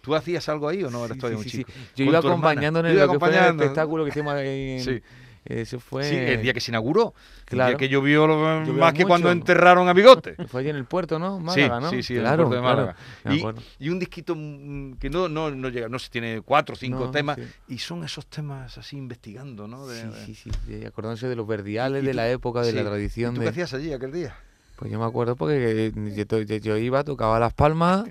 ¿Tú 0.00 0.14
hacías 0.14 0.48
algo 0.48 0.68
ahí 0.68 0.82
o 0.84 0.90
no? 0.90 1.04
Eras 1.04 1.16
sí, 1.16 1.20
todavía 1.20 1.42
sí, 1.44 1.50
chico. 1.50 1.70
Yo 1.94 2.04
iba 2.04 2.16
hermana. 2.18 2.28
acompañando 2.34 2.80
en 2.80 2.86
el, 2.86 2.96
lo 2.96 3.12
que 3.12 3.18
fue 3.18 3.28
el 3.28 3.44
espectáculo 3.60 4.04
que 4.04 4.10
hicimos 4.10 4.32
ahí. 4.32 4.70
en- 4.78 4.80
Sí. 4.84 5.02
Eso 5.44 5.80
fue. 5.80 6.04
Sí, 6.04 6.14
el 6.16 6.42
día 6.42 6.52
que 6.52 6.60
se 6.60 6.70
inauguró. 6.70 7.14
El 7.48 7.58
día 7.58 7.76
que 7.76 7.88
llovió 7.88 8.26
lo- 8.26 8.64
Llovió 8.64 8.74
más 8.74 8.92
que 8.92 9.04
cuando 9.06 9.30
enterraron 9.30 9.88
a 9.88 9.92
Bigote. 9.94 10.34
Fue 10.48 10.60
allí 10.60 10.70
en 10.70 10.76
el 10.76 10.84
puerto, 10.84 11.18
¿no? 11.18 11.38
Sí, 11.38 11.44
Málaga, 11.44 11.80
¿no? 11.80 11.90
sí, 11.90 12.02
sí, 12.02 12.12
en 12.14 12.18
el 12.20 12.24
claro, 12.24 12.48
puerto 12.48 12.54
de 12.56 12.60
claro, 12.60 12.76
Málaga. 12.76 12.96
me 13.24 13.34
Y, 13.36 13.86
y 13.86 13.88
un 13.90 13.98
disquito 13.98 14.34
mm, 14.36 14.94
que 14.98 15.08
no, 15.10 15.28
no, 15.28 15.50
no 15.50 15.68
llega, 15.70 15.88
no 15.88 15.98
sé, 15.98 16.10
tiene 16.10 16.42
cuatro 16.42 16.74
o 16.74 16.76
cinco 16.76 17.04
No, 17.06 17.10
temas. 17.10 17.36
sí. 17.36 17.74
Y 17.74 17.78
son 17.78 18.04
esos 18.04 18.26
temas 18.26 18.76
así 18.76 18.96
investigando, 18.96 19.66
¿no? 19.66 19.86
De- 19.86 20.10
Sí, 20.26 20.34
sí, 20.34 20.50
sí, 20.66 20.84
acordándose 20.84 21.28
de 21.28 21.36
los 21.36 21.46
verdiales, 21.46 22.02
¿Y 22.02 22.06
de 22.06 22.12
tú- 22.12 22.16
la 22.16 22.30
época, 22.30 22.60
de 22.62 22.72
la 22.72 22.84
tradición. 22.84 23.32
¿Y 23.32 23.34
tú 23.36 23.40
de... 23.40 23.44
qué 23.46 23.50
hacías 23.50 23.74
allí 23.74 23.92
aquel 23.92 24.12
día? 24.12 24.36
Pues 24.78 24.92
yo 24.92 25.00
me 25.00 25.06
acuerdo 25.06 25.34
porque 25.34 25.86
eh, 25.88 25.92
yo, 26.14 26.24
to- 26.28 26.40
yo- 26.42 26.56
yo 26.56 26.76
iba, 26.76 27.02
tocaba 27.02 27.40
las 27.40 27.52
palmas 27.52 28.04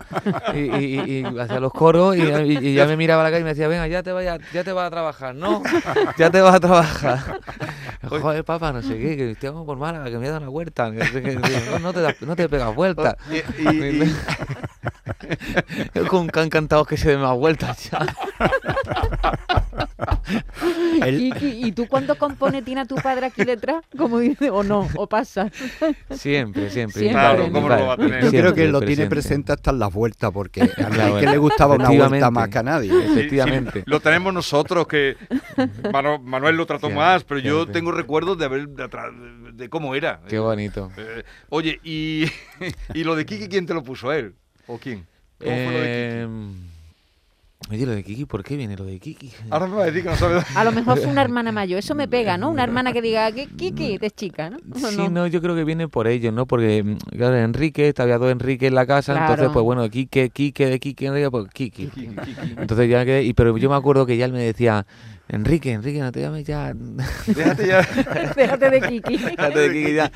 y, 0.54 0.58
y- 0.60 1.00
y- 1.00 1.20
y 1.26 1.40
hacía 1.40 1.62
los 1.62 1.72
coros 1.72 2.18
y, 2.18 2.74
ya 2.74 2.86
me 2.86 2.98
miraba 2.98 3.22
a 3.22 3.24
la 3.24 3.30
calle 3.32 3.40
y 3.42 3.44
me 3.46 3.52
decía, 3.52 3.70
venga, 3.70 3.88
ya 3.88 4.04
te, 4.04 4.12
vaya, 4.12 4.38
ya 4.54 4.66
te 4.66 4.74
vas 4.74 4.88
a 4.88 4.92
trabajar, 4.92 5.34
¿no? 5.34 5.64
Ya 6.18 6.30
te 6.30 6.42
vas 6.42 6.56
a 6.56 6.60
trabajar. 6.60 7.40
Joder, 8.10 8.44
papá, 8.44 8.74
no 8.74 8.82
sé 8.82 8.98
qué, 8.98 9.16
que 9.16 9.32
estoy 9.32 9.50
como 9.52 9.66
por 9.66 9.78
Málaga, 9.78 10.10
que 10.10 10.18
me 10.18 10.28
dado 10.28 10.40
una 10.40 10.50
vuelta. 10.50 10.92
que 10.92 11.36
no 11.36 11.42
No, 11.72 11.80
no 11.80 11.94
te, 11.94 12.02
das- 12.02 12.22
no 12.22 12.36
te 12.36 12.50
pegas 12.50 12.76
vuelta. 12.76 13.18
Y- 13.32 13.38
y- 13.70 14.14
y- 15.96 16.00
Con 16.08 16.28
can 16.28 16.50
cantados 16.50 16.86
que 16.88 16.98
se 16.98 17.12
den 17.12 17.22
más 17.22 17.36
vueltas 17.38 17.90
ya. 17.90 18.06
¿Y, 21.08 21.34
y, 21.46 21.68
y 21.68 21.72
tú 21.72 21.88
cuando 21.88 22.18
compones 22.18 22.64
tiene 22.66 22.82
a 22.82 22.86
tu 22.86 22.96
padre 22.96 23.28
aquí 23.28 23.44
detrás? 23.46 23.84
Como 23.98 24.20
dice, 24.20 24.50
o 24.50 24.64
no, 24.64 24.88
o 24.96 25.08
pasa. 25.08 25.50
Siempre, 26.12 26.70
siempre. 26.70 27.00
Siempre. 27.02 27.10
Claro, 27.12 27.52
¿cómo 27.52 27.70
lo 27.70 27.86
va 27.88 27.94
a 27.94 27.98
tener? 27.98 28.24
Yo 28.24 28.30
creo 28.32 28.54
que 28.54 28.68
lo 28.68 28.80
tiene 28.80 29.08
presente. 29.08 29.10
presente 29.10 29.52
hasta 29.54 29.72
en 29.72 29.80
las 29.80 29.94
vueltas, 29.94 30.32
porque 30.32 30.62
a 30.62 30.66
La 30.66 30.86
Enrique 30.88 31.10
vuelta. 31.12 31.32
le 31.32 31.38
gustaba 31.38 31.76
una 31.76 31.90
vuelta 31.90 32.32
más 32.32 32.50
que 32.50 32.58
a 32.58 32.64
nadie. 32.64 32.90
Sí, 32.92 32.98
sí, 33.00 33.12
Efectivamente. 33.14 33.84
lo 33.86 34.00
tenemos 34.00 34.34
nosotros, 34.34 34.88
que 34.88 35.16
Manu- 35.92 36.20
Manuel 36.22 36.56
lo 36.56 36.66
trató 36.66 36.88
Siempre, 36.88 37.04
más, 37.06 37.24
pero 37.24 37.40
yo 37.40 37.56
siempre. 37.64 37.74
tengo 37.74 37.92
recuerdos 37.92 38.38
de 38.38 38.46
haber 38.46 38.68
de, 38.70 38.88
de- 39.54 39.70
cómo 39.70 39.96
era. 39.96 40.22
Qué 40.28 40.40
bonito. 40.40 40.92
Eh, 40.98 41.24
oye, 41.50 41.80
y, 41.84 42.26
y 42.94 43.04
lo 43.04 43.16
de 43.16 43.26
Kiki, 43.26 43.48
¿quién 43.48 43.66
te 43.66 43.74
lo 43.74 43.84
puso? 43.84 44.12
¿Él? 44.12 44.36
¿O 44.68 44.78
quién? 44.78 45.06
¿Cómo 45.40 45.52
fue 45.56 45.72
lo 45.72 45.80
de 45.80 46.28
Kiki? 46.58 46.77
Oye, 47.70 47.86
lo 47.86 47.92
de 47.92 48.04
Kiki, 48.04 48.26
¿por 48.26 48.44
qué 48.46 48.56
viene 48.56 48.78
lo 48.78 48.86
de 48.86 48.98
Kiki? 48.98 49.30
Ahora 49.50 49.68
me 49.68 49.76
va 49.76 49.84
a 49.84 49.86
decir 49.88 50.02
que 50.04 50.10
no 50.10 50.16
sabe. 50.16 50.42
A 50.56 50.64
lo 50.64 50.72
mejor 50.72 51.00
fue 51.00 51.08
una 51.12 51.22
hermana 51.22 51.52
mayor. 51.52 51.80
Eso 51.80 51.96
me 51.96 52.08
pega, 52.08 52.38
¿no? 52.38 52.50
Una 52.50 52.64
hermana 52.64 52.94
que 52.94 53.02
diga, 53.02 53.30
¿qué 53.34 53.46
Kiki? 53.48 53.98
Es 54.00 54.14
chica, 54.16 54.50
¿no? 54.52 54.58
¿O 54.74 54.78
Sí, 54.80 54.96
no? 54.98 55.10
no, 55.10 55.28
yo 55.28 55.42
creo 55.42 55.54
que 55.54 55.66
viene 55.66 55.90
por 55.90 56.08
ello, 56.08 56.32
¿no? 56.32 56.46
Porque, 56.46 56.82
mm, 56.84 56.98
claro, 57.18 57.36
Enrique, 57.36 57.94
había 57.98 58.20
dos 58.20 58.32
Enrique 58.32 58.68
en 58.68 58.76
la 58.76 58.86
casa, 58.86 59.20
entonces, 59.20 59.50
pues 59.52 59.64
bueno, 59.66 59.90
Kike, 59.90 60.30
Kike, 60.30 60.66
de 60.68 60.80
Kike, 60.80 61.08
Enrique, 61.08 61.30
pues 61.32 61.48
Kiki. 61.52 61.88
Kiki, 61.88 62.08
Kiki. 62.08 62.56
Entonces 62.58 62.90
ya 62.90 63.04
que, 63.04 63.24
y, 63.24 63.34
pero 63.34 63.58
yo 63.58 63.70
me 63.70 63.76
acuerdo 63.76 64.06
que 64.06 64.16
ya 64.16 64.26
él 64.26 64.32
me 64.34 64.44
decía, 64.44 64.86
Enrique, 65.28 65.74
Enrique, 65.74 66.00
no 66.00 66.12
te 66.14 66.22
llames 66.22 66.46
ya. 66.46 66.74
Déjate 67.28 67.68
ya. 67.68 67.82
Déjate 68.38 68.70
de 68.70 68.82
Kiki. 68.82 69.18
Déjate 69.18 69.60
de 69.60 69.74
Kiki 69.74 69.94
ya. 69.94 70.12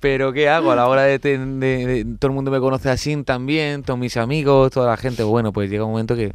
Pero 0.00 0.32
¿qué 0.32 0.48
hago? 0.48 0.70
A 0.72 0.76
la 0.76 0.86
hora 0.88 1.02
de, 1.02 1.18
de- 1.18 1.36
de- 1.38 2.04
todo 2.18 2.30
el 2.30 2.34
mundo 2.34 2.50
me 2.50 2.60
conoce 2.60 2.88
así 2.88 3.14
también, 3.24 3.82
todos 3.82 3.98
mis 4.00 4.16
amigos, 4.16 4.70
toda 4.72 4.88
la 4.88 4.96
gente, 4.96 5.22
bueno, 5.22 5.52
pues 5.52 5.68
llega 5.68 5.84
un 5.84 5.90
momento 5.90 6.16
que 6.16 6.28
que 6.28 6.34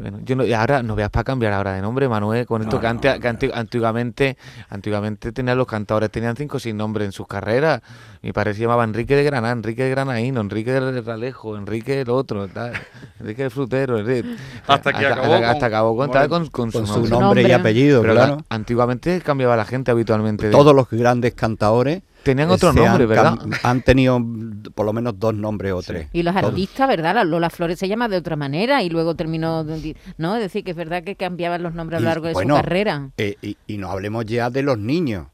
bueno, 0.00 0.18
yo 0.24 0.34
no, 0.34 0.44
y 0.44 0.52
ahora 0.52 0.82
no 0.82 0.96
veas 0.96 1.10
para 1.10 1.22
cambiar 1.24 1.52
ahora 1.52 1.72
de 1.74 1.80
nombre, 1.82 2.08
Manuel, 2.08 2.46
con 2.46 2.62
esto 2.62 2.76
No, 2.76 2.80
que, 2.80 2.86
no, 2.86 2.90
antes, 2.90 3.14
no, 3.14 3.20
que 3.20 3.28
anti- 3.28 3.50
antiguamente, 3.54 4.36
antiguamente 4.68 5.30
tenían 5.32 5.56
los 5.56 5.66
cantadores, 5.66 6.10
tenían 6.10 6.34
cinco 6.36 6.56
o 6.56 6.60
seis 6.60 6.74
nombres 6.74 7.06
en 7.06 7.12
sus 7.12 7.26
carreras. 7.26 7.80
Mi 8.22 8.32
padre 8.32 8.54
se 8.54 8.62
llamaba 8.62 8.82
Enrique 8.84 9.14
de 9.14 9.22
Granada, 9.22 9.52
Enrique 9.52 9.84
de 9.84 9.90
Granaíno, 9.90 10.40
Enrique 10.40 10.72
de 10.72 11.00
Ralejo, 11.00 11.56
Enrique 11.56 12.00
el 12.00 12.10
otro, 12.10 12.48
tal, 12.48 12.72
Enrique 13.20 13.44
el 13.44 13.50
Frutero, 13.50 13.98
Enrique- 13.98 14.36
Hasta 14.66 14.92
que 14.92 15.06
acabó 15.06 15.22
hasta, 15.34 15.36
con- 15.36 15.44
hasta 15.44 15.66
acabó 15.66 15.96
con, 15.96 16.10
tal, 16.10 16.28
con, 16.28 16.46
con 16.48 16.70
Con 16.72 16.86
su 16.86 16.92
su 16.94 17.00
nombre. 17.02 17.10
nombre 17.10 17.40
y 17.40 17.44
Nombre. 17.44 17.54
apellido, 17.54 18.00
Pero 18.02 18.14
claro. 18.14 18.36
la- 18.36 18.44
antiguamente 18.56 19.20
cambiaba 19.20 19.56
la 19.56 19.64
gente 19.64 19.90
habitualmente. 19.90 20.46
de- 20.46 20.52
Todos 20.52 20.74
los 20.74 20.90
grandes 20.90 21.34
cantadores 21.34 22.02
Tenían 22.24 22.50
eh, 22.50 22.52
otro 22.52 22.72
nombre, 22.72 23.04
han 23.04 23.08
¿verdad? 23.08 23.38
Han 23.62 23.82
tenido 23.82 24.20
por 24.74 24.86
lo 24.86 24.92
menos 24.92 25.18
dos 25.18 25.34
nombres 25.34 25.72
o 25.72 25.82
tres. 25.82 26.08
Y 26.12 26.22
los 26.22 26.34
Todos. 26.34 26.46
artistas, 26.50 26.88
¿verdad? 26.88 27.14
La 27.14 27.24
Lola 27.24 27.50
Flores 27.50 27.78
se 27.78 27.86
llama 27.86 28.08
de 28.08 28.16
otra 28.16 28.34
manera 28.36 28.82
y 28.82 28.88
luego 28.88 29.14
terminó, 29.14 29.64
¿no? 30.18 30.34
Es 30.36 30.42
decir, 30.42 30.64
que 30.64 30.72
es 30.72 30.76
verdad 30.76 31.04
que 31.04 31.16
cambiaban 31.16 31.62
los 31.62 31.74
nombres 31.74 31.98
a 31.98 32.00
lo 32.00 32.06
Y, 32.06 32.08
largo 32.08 32.26
de 32.26 32.32
bueno, 32.32 32.56
su 32.56 32.62
carrera. 32.62 33.10
Eh, 33.18 33.36
y, 33.42 33.56
y 33.66 33.78
no 33.78 33.90
hablemos 33.90 34.24
ya 34.24 34.50
de 34.50 34.62
los 34.62 34.78
niños. 34.78 35.26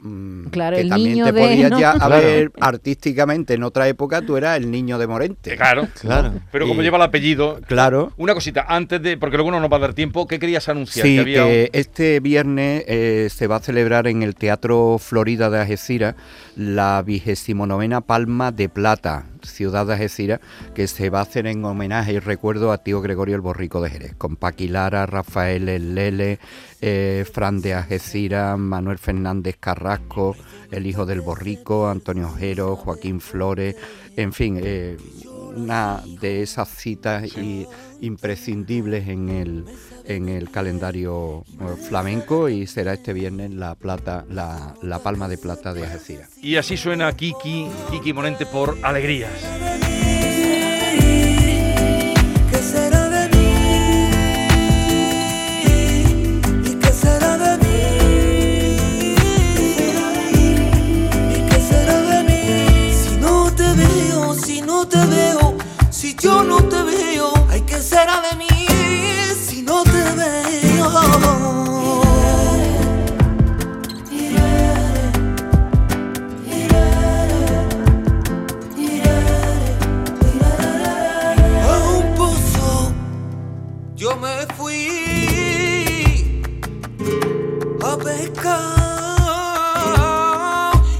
Mm, 0.00 0.44
Claro, 0.50 0.76
que 0.76 0.82
el 0.82 0.88
también 0.88 1.12
niño 1.12 1.24
te 1.26 1.32
de- 1.32 1.40
podías 1.40 1.70
¿no? 1.70 1.80
ya 1.80 1.92
Claro. 1.94 2.14
haber 2.14 2.52
artísticamente 2.60 3.54
en 3.54 3.62
otra 3.62 3.88
época 3.88 4.22
tú 4.22 4.36
eras 4.36 4.56
el 4.56 4.70
niño 4.70 4.98
de 4.98 5.06
Morente. 5.06 5.56
Claro. 5.56 5.88
Claro. 6.00 6.32
Pero 6.52 6.66
como 6.68 6.80
Y- 6.80 6.84
lleva 6.84 6.96
el 6.96 7.02
apellido. 7.02 7.60
Claro. 7.66 8.12
Una 8.16 8.34
cosita, 8.34 8.64
antes 8.68 9.02
de. 9.02 9.16
Porque 9.18 9.36
luego 9.36 9.50
no 9.50 9.60
nos 9.60 9.70
va 9.72 9.76
a 9.76 9.80
dar 9.80 9.94
tiempo, 9.94 10.26
¿qué 10.26 10.38
querías 10.38 10.68
anunciar? 10.68 11.06
Sí, 11.06 11.14
que 11.16 11.20
había 11.20 11.44
que 11.44 11.70
este 11.72 12.20
viernes 12.20 12.84
eh, 12.86 13.28
se 13.30 13.46
va 13.46 13.56
a 13.56 13.60
celebrar 13.60 14.06
en 14.06 14.22
el 14.22 14.34
Teatro 14.34 14.98
Florida 14.98 15.50
de 15.50 15.60
Algeciras 15.60 16.14
la 16.56 17.02
vigésimo 17.04 17.66
novena 17.66 18.00
Palma 18.00 18.50
de 18.52 18.68
Plata, 18.68 19.26
ciudad 19.48 19.86
de 19.86 19.94
Algeciras, 19.94 20.40
que 20.74 20.86
se 20.86 21.10
va 21.10 21.20
a 21.20 21.22
hacer 21.22 21.46
en 21.46 21.64
homenaje 21.64 22.14
y 22.14 22.18
recuerdo 22.18 22.72
a 22.72 22.78
tío 22.78 23.00
Gregorio 23.00 23.34
el 23.34 23.40
Borrico 23.40 23.80
de 23.80 23.90
Jerez, 23.90 24.14
con 24.16 24.36
Paqui 24.36 24.68
Lara, 24.68 25.06
Rafael 25.06 25.68
El 25.68 25.94
Lele, 25.94 26.38
eh, 26.80 27.24
Fran 27.32 27.60
de 27.60 27.74
Algeciras, 27.74 28.58
Manuel 28.58 28.98
Fernández 28.98 29.56
Carrasco, 29.58 30.36
el 30.70 30.86
hijo 30.86 31.06
del 31.06 31.20
Borrico, 31.20 31.88
Antonio 31.88 32.28
Ojero, 32.28 32.76
Joaquín 32.76 33.20
Flores, 33.20 33.76
en 34.16 34.32
fin, 34.32 34.60
eh, 34.62 34.96
una 35.58 36.02
de 36.20 36.42
esas 36.42 36.68
citas 36.68 37.24
y 37.36 37.66
imprescindibles 38.00 39.08
en 39.08 39.28
el 39.28 39.64
en 40.04 40.28
el 40.28 40.50
calendario 40.50 41.44
eh, 41.60 41.76
flamenco 41.88 42.48
y 42.48 42.66
será 42.66 42.94
este 42.94 43.12
viernes 43.12 43.52
la 43.52 43.74
plata 43.74 44.24
la, 44.30 44.74
la 44.82 45.00
palma 45.00 45.28
de 45.28 45.36
plata 45.36 45.74
de 45.74 45.84
Algeciras. 45.84 46.30
Y 46.40 46.56
así 46.56 46.76
suena 46.76 47.12
Kiki, 47.12 47.68
Kiki 47.90 48.12
Morente 48.14 48.46
por 48.46 48.78
Alegrías. 48.82 49.30
¿Qué 52.50 52.58
será 52.58 52.98
me 84.20 84.46
fui 84.56 84.88
a 87.84 87.96
pescar 87.96 88.72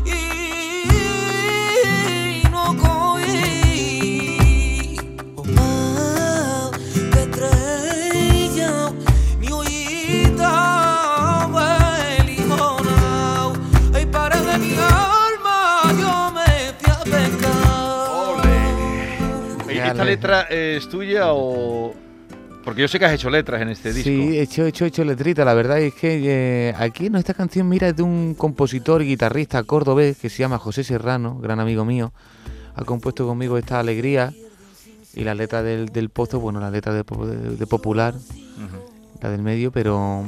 y 0.05 0.09
no 2.51 2.77
cogí 2.77 3.27
más 5.55 6.71
que 7.13 7.21
estrella 7.23 8.73
ni 9.41 9.49
ollita 9.51 10.53
de 11.55 12.25
limonao. 12.25 13.53
Ay, 13.95 14.07
para 14.07 14.41
de 14.41 14.59
mi 14.59 14.75
alma 14.75 15.83
yo 15.99 16.31
me 16.33 16.73
fui 16.79 16.91
a 16.93 16.99
pescar. 17.05 18.47
Oye, 19.67 19.87
¿Esta 19.87 20.05
letra 20.05 20.47
eh, 20.51 20.77
es 20.79 20.89
tuya 20.89 21.33
o.? 21.33 21.88
Porque 22.69 22.83
yo 22.83 22.89
sé 22.89 22.99
que 22.99 23.05
has 23.07 23.13
hecho 23.15 23.31
letras 23.31 23.63
en 23.63 23.69
este 23.71 23.93
disco. 23.93 24.11
Sí, 24.11 24.37
he 24.39 24.43
hecho, 24.43 24.65
he 24.65 24.69
hecho, 24.69 24.85
he 24.85 24.89
hecho 24.89 25.05
letrita. 25.05 25.45
La 25.45 25.55
verdad 25.55 25.79
es 25.81 25.95
que 25.95 26.21
eh, 26.69 26.75
aquí 26.77 27.09
no 27.11 27.19
esta 27.19 27.33
canción, 27.35 27.69
mira, 27.69 27.89
es 27.89 27.97
de 27.97 28.03
un 28.03 28.35
compositor 28.35 29.01
y 29.03 29.07
guitarrista 29.07 29.63
cordobés 29.63 30.19
que 30.19 30.29
se 30.29 30.39
llama 30.39 30.59
José 30.59 30.85
Serrano, 30.85 31.39
gran 31.41 31.61
amigo 31.61 31.85
mío. 31.85 32.13
ha 32.75 32.85
compuesto 32.85 33.27
conmigo 33.27 33.57
esta 33.59 33.81
alegría 33.81 34.33
y 35.15 35.25
la 35.25 35.35
letra 35.35 35.63
del, 35.63 35.89
del 35.89 36.11
pozo, 36.11 36.39
bueno, 36.41 36.61
la 36.61 36.71
letra 36.71 36.93
de, 36.95 37.03
po- 37.05 37.27
de- 37.27 37.57
de 37.57 37.67
popular, 37.67 38.15
la 39.21 39.31
del 39.31 39.43
medio, 39.43 39.73
pero 39.73 40.25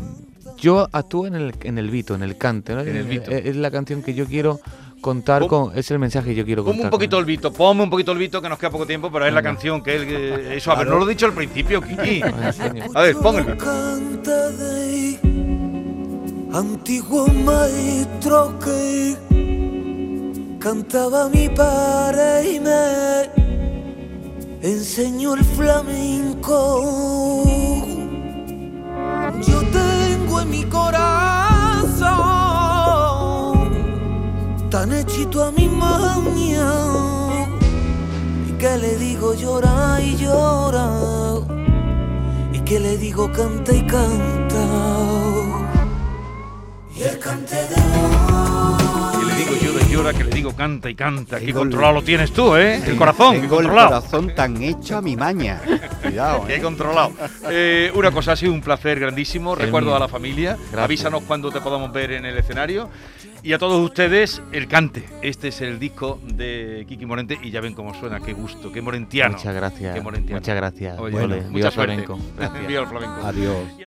yo 0.59 0.89
actúo 0.91 1.27
en 1.27 1.35
el, 1.37 1.55
en 1.63 1.79
el 1.79 1.91
Vito, 1.91 2.15
en 2.15 2.23
el 2.23 2.37
cante, 2.37 2.75
¿no? 2.75 2.81
En 2.81 2.97
el 2.97 3.05
Vito. 3.05 3.31
Es, 3.31 3.47
es 3.47 3.57
la 3.57 3.71
canción 3.71 4.03
que 4.03 4.15
yo 4.15 4.27
quiero 4.27 4.59
contar 5.01 5.47
con, 5.47 5.77
es 5.77 5.91
el 5.91 5.99
mensaje 5.99 6.31
que 6.31 6.35
yo 6.37 6.45
quiero 6.45 6.63
Ponme 6.63 6.77
contar. 6.79 6.87
un 6.87 6.91
poquito 6.91 7.17
con- 7.17 7.21
el 7.21 7.27
Vito, 7.27 7.53
ponme 7.53 7.83
un 7.83 7.91
poquito 7.91 8.13
el 8.13 8.19
Vito 8.19 8.41
que 8.43 8.49
nos 8.49 8.59
queda 8.59 8.71
poco 8.71 8.87
tiempo, 8.87 9.11
pero 9.11 9.27
es 9.27 9.33
la 9.33 9.43
canción 9.43 9.83
que 9.83 9.97
él. 9.97 10.07
que- 10.07 10.57
eso, 10.57 10.73
a 10.73 10.77
ver, 10.77 10.87
no 10.89 10.99
lo 10.99 11.07
he 11.07 11.11
dicho 11.11 11.27
al 11.27 11.33
principio, 11.33 11.81
Kiki. 11.87 12.23
A 12.95 13.01
ver, 13.03 13.17
pon 13.17 13.37
el 13.37 13.45
Vito. 13.45 13.65
canta 13.65 14.51
de 14.51 15.19
antiguo 16.53 17.27
maestro 17.29 18.59
que 18.59 19.17
cantaba 20.59 21.29
mi 21.29 21.49
padre 21.49 22.53
y 22.55 22.61
me 22.61 23.31
enseñó 24.63 25.35
el 25.35 25.45
flamenco. 25.45 26.85
Yo 29.47 29.61
tengo 29.71 30.41
en 30.43 30.51
mi 30.51 30.65
corazón 30.65 31.50
tan 34.71 34.93
hechito 34.93 35.43
a 35.43 35.51
mi 35.51 35.67
maña 35.69 36.71
y 38.49 38.53
que 38.53 38.79
le 38.79 38.97
digo 38.97 39.35
llora 39.35 40.01
y 40.01 40.17
llora 40.17 40.89
y 42.53 42.61
que 42.61 42.79
le 42.79 42.97
digo 42.97 43.31
canta 43.33 43.73
y 43.75 43.85
canta. 43.85 44.65
Y 46.95 47.03
el 47.03 47.19
cante 47.19 47.57
de 47.57 48.20
llora 50.01 50.17
que 50.17 50.25
le 50.25 50.31
digo 50.31 50.55
canta 50.55 50.89
y 50.89 50.95
canta. 50.95 51.39
Qué 51.39 51.53
controlado 51.53 51.95
lo 51.95 52.03
tienes 52.03 52.33
tú, 52.33 52.57
¿eh? 52.57 52.77
El 52.87 52.97
corazón, 52.97 53.35
qué 53.35 53.41
Tengo 53.43 53.61
el 53.61 53.67
controlado. 53.67 53.89
corazón 54.01 54.35
tan 54.35 54.63
hecho 54.63 54.97
a 54.97 55.03
mi 55.03 55.17
maña. 55.17 55.61
Cuidado, 56.03 56.47
Qué 56.47 56.57
¿eh? 56.57 56.61
controlado. 56.63 57.13
Eh, 57.51 57.93
una 57.95 58.11
cosa, 58.11 58.33
ha 58.33 58.37
sido 58.37 58.53
un 58.53 58.61
placer 58.63 58.99
grandísimo. 58.99 59.55
Recuerdo 59.55 59.95
a 59.95 59.99
la 59.99 60.09
familia. 60.09 60.57
Gracias. 60.57 60.79
Avísanos 60.85 61.23
cuando 61.25 61.51
te 61.51 61.61
podamos 61.61 61.93
ver 61.93 62.13
en 62.13 62.25
el 62.25 62.37
escenario. 62.39 62.89
Y 63.43 63.53
a 63.55 63.59
todos 63.59 63.83
ustedes, 63.83 64.43
el 64.53 64.69
cante. 64.69 65.05
Este 65.23 65.49
es 65.49 65.61
el 65.63 65.79
disco 65.79 66.21
de 66.25 66.85
Kiki 66.89 67.07
Morente 67.07 67.39
y 67.43 67.51
ya 67.51 67.61
ven 67.61 67.75
cómo 67.75 67.95
suena. 67.95 68.21
Qué 68.21 68.33
gusto, 68.35 68.71
qué 68.71 68.83
morentiano. 68.83 69.37
Muchas 69.37 69.55
gracias. 69.55 69.95
Qué 69.95 70.01
morentiano. 70.01 70.41
Muchas 70.41 70.57
gracias. 70.57 70.99
Oye, 70.99 71.17
Ole, 71.17 71.37
mucha 71.37 71.49
viva 71.55 71.71
suerte. 71.71 71.95
flamenco. 72.05 72.19
Gracias. 72.37 72.67
Viva 72.69 72.81
el 72.83 72.87
flamenco. 72.87 73.27
Adiós. 73.27 73.57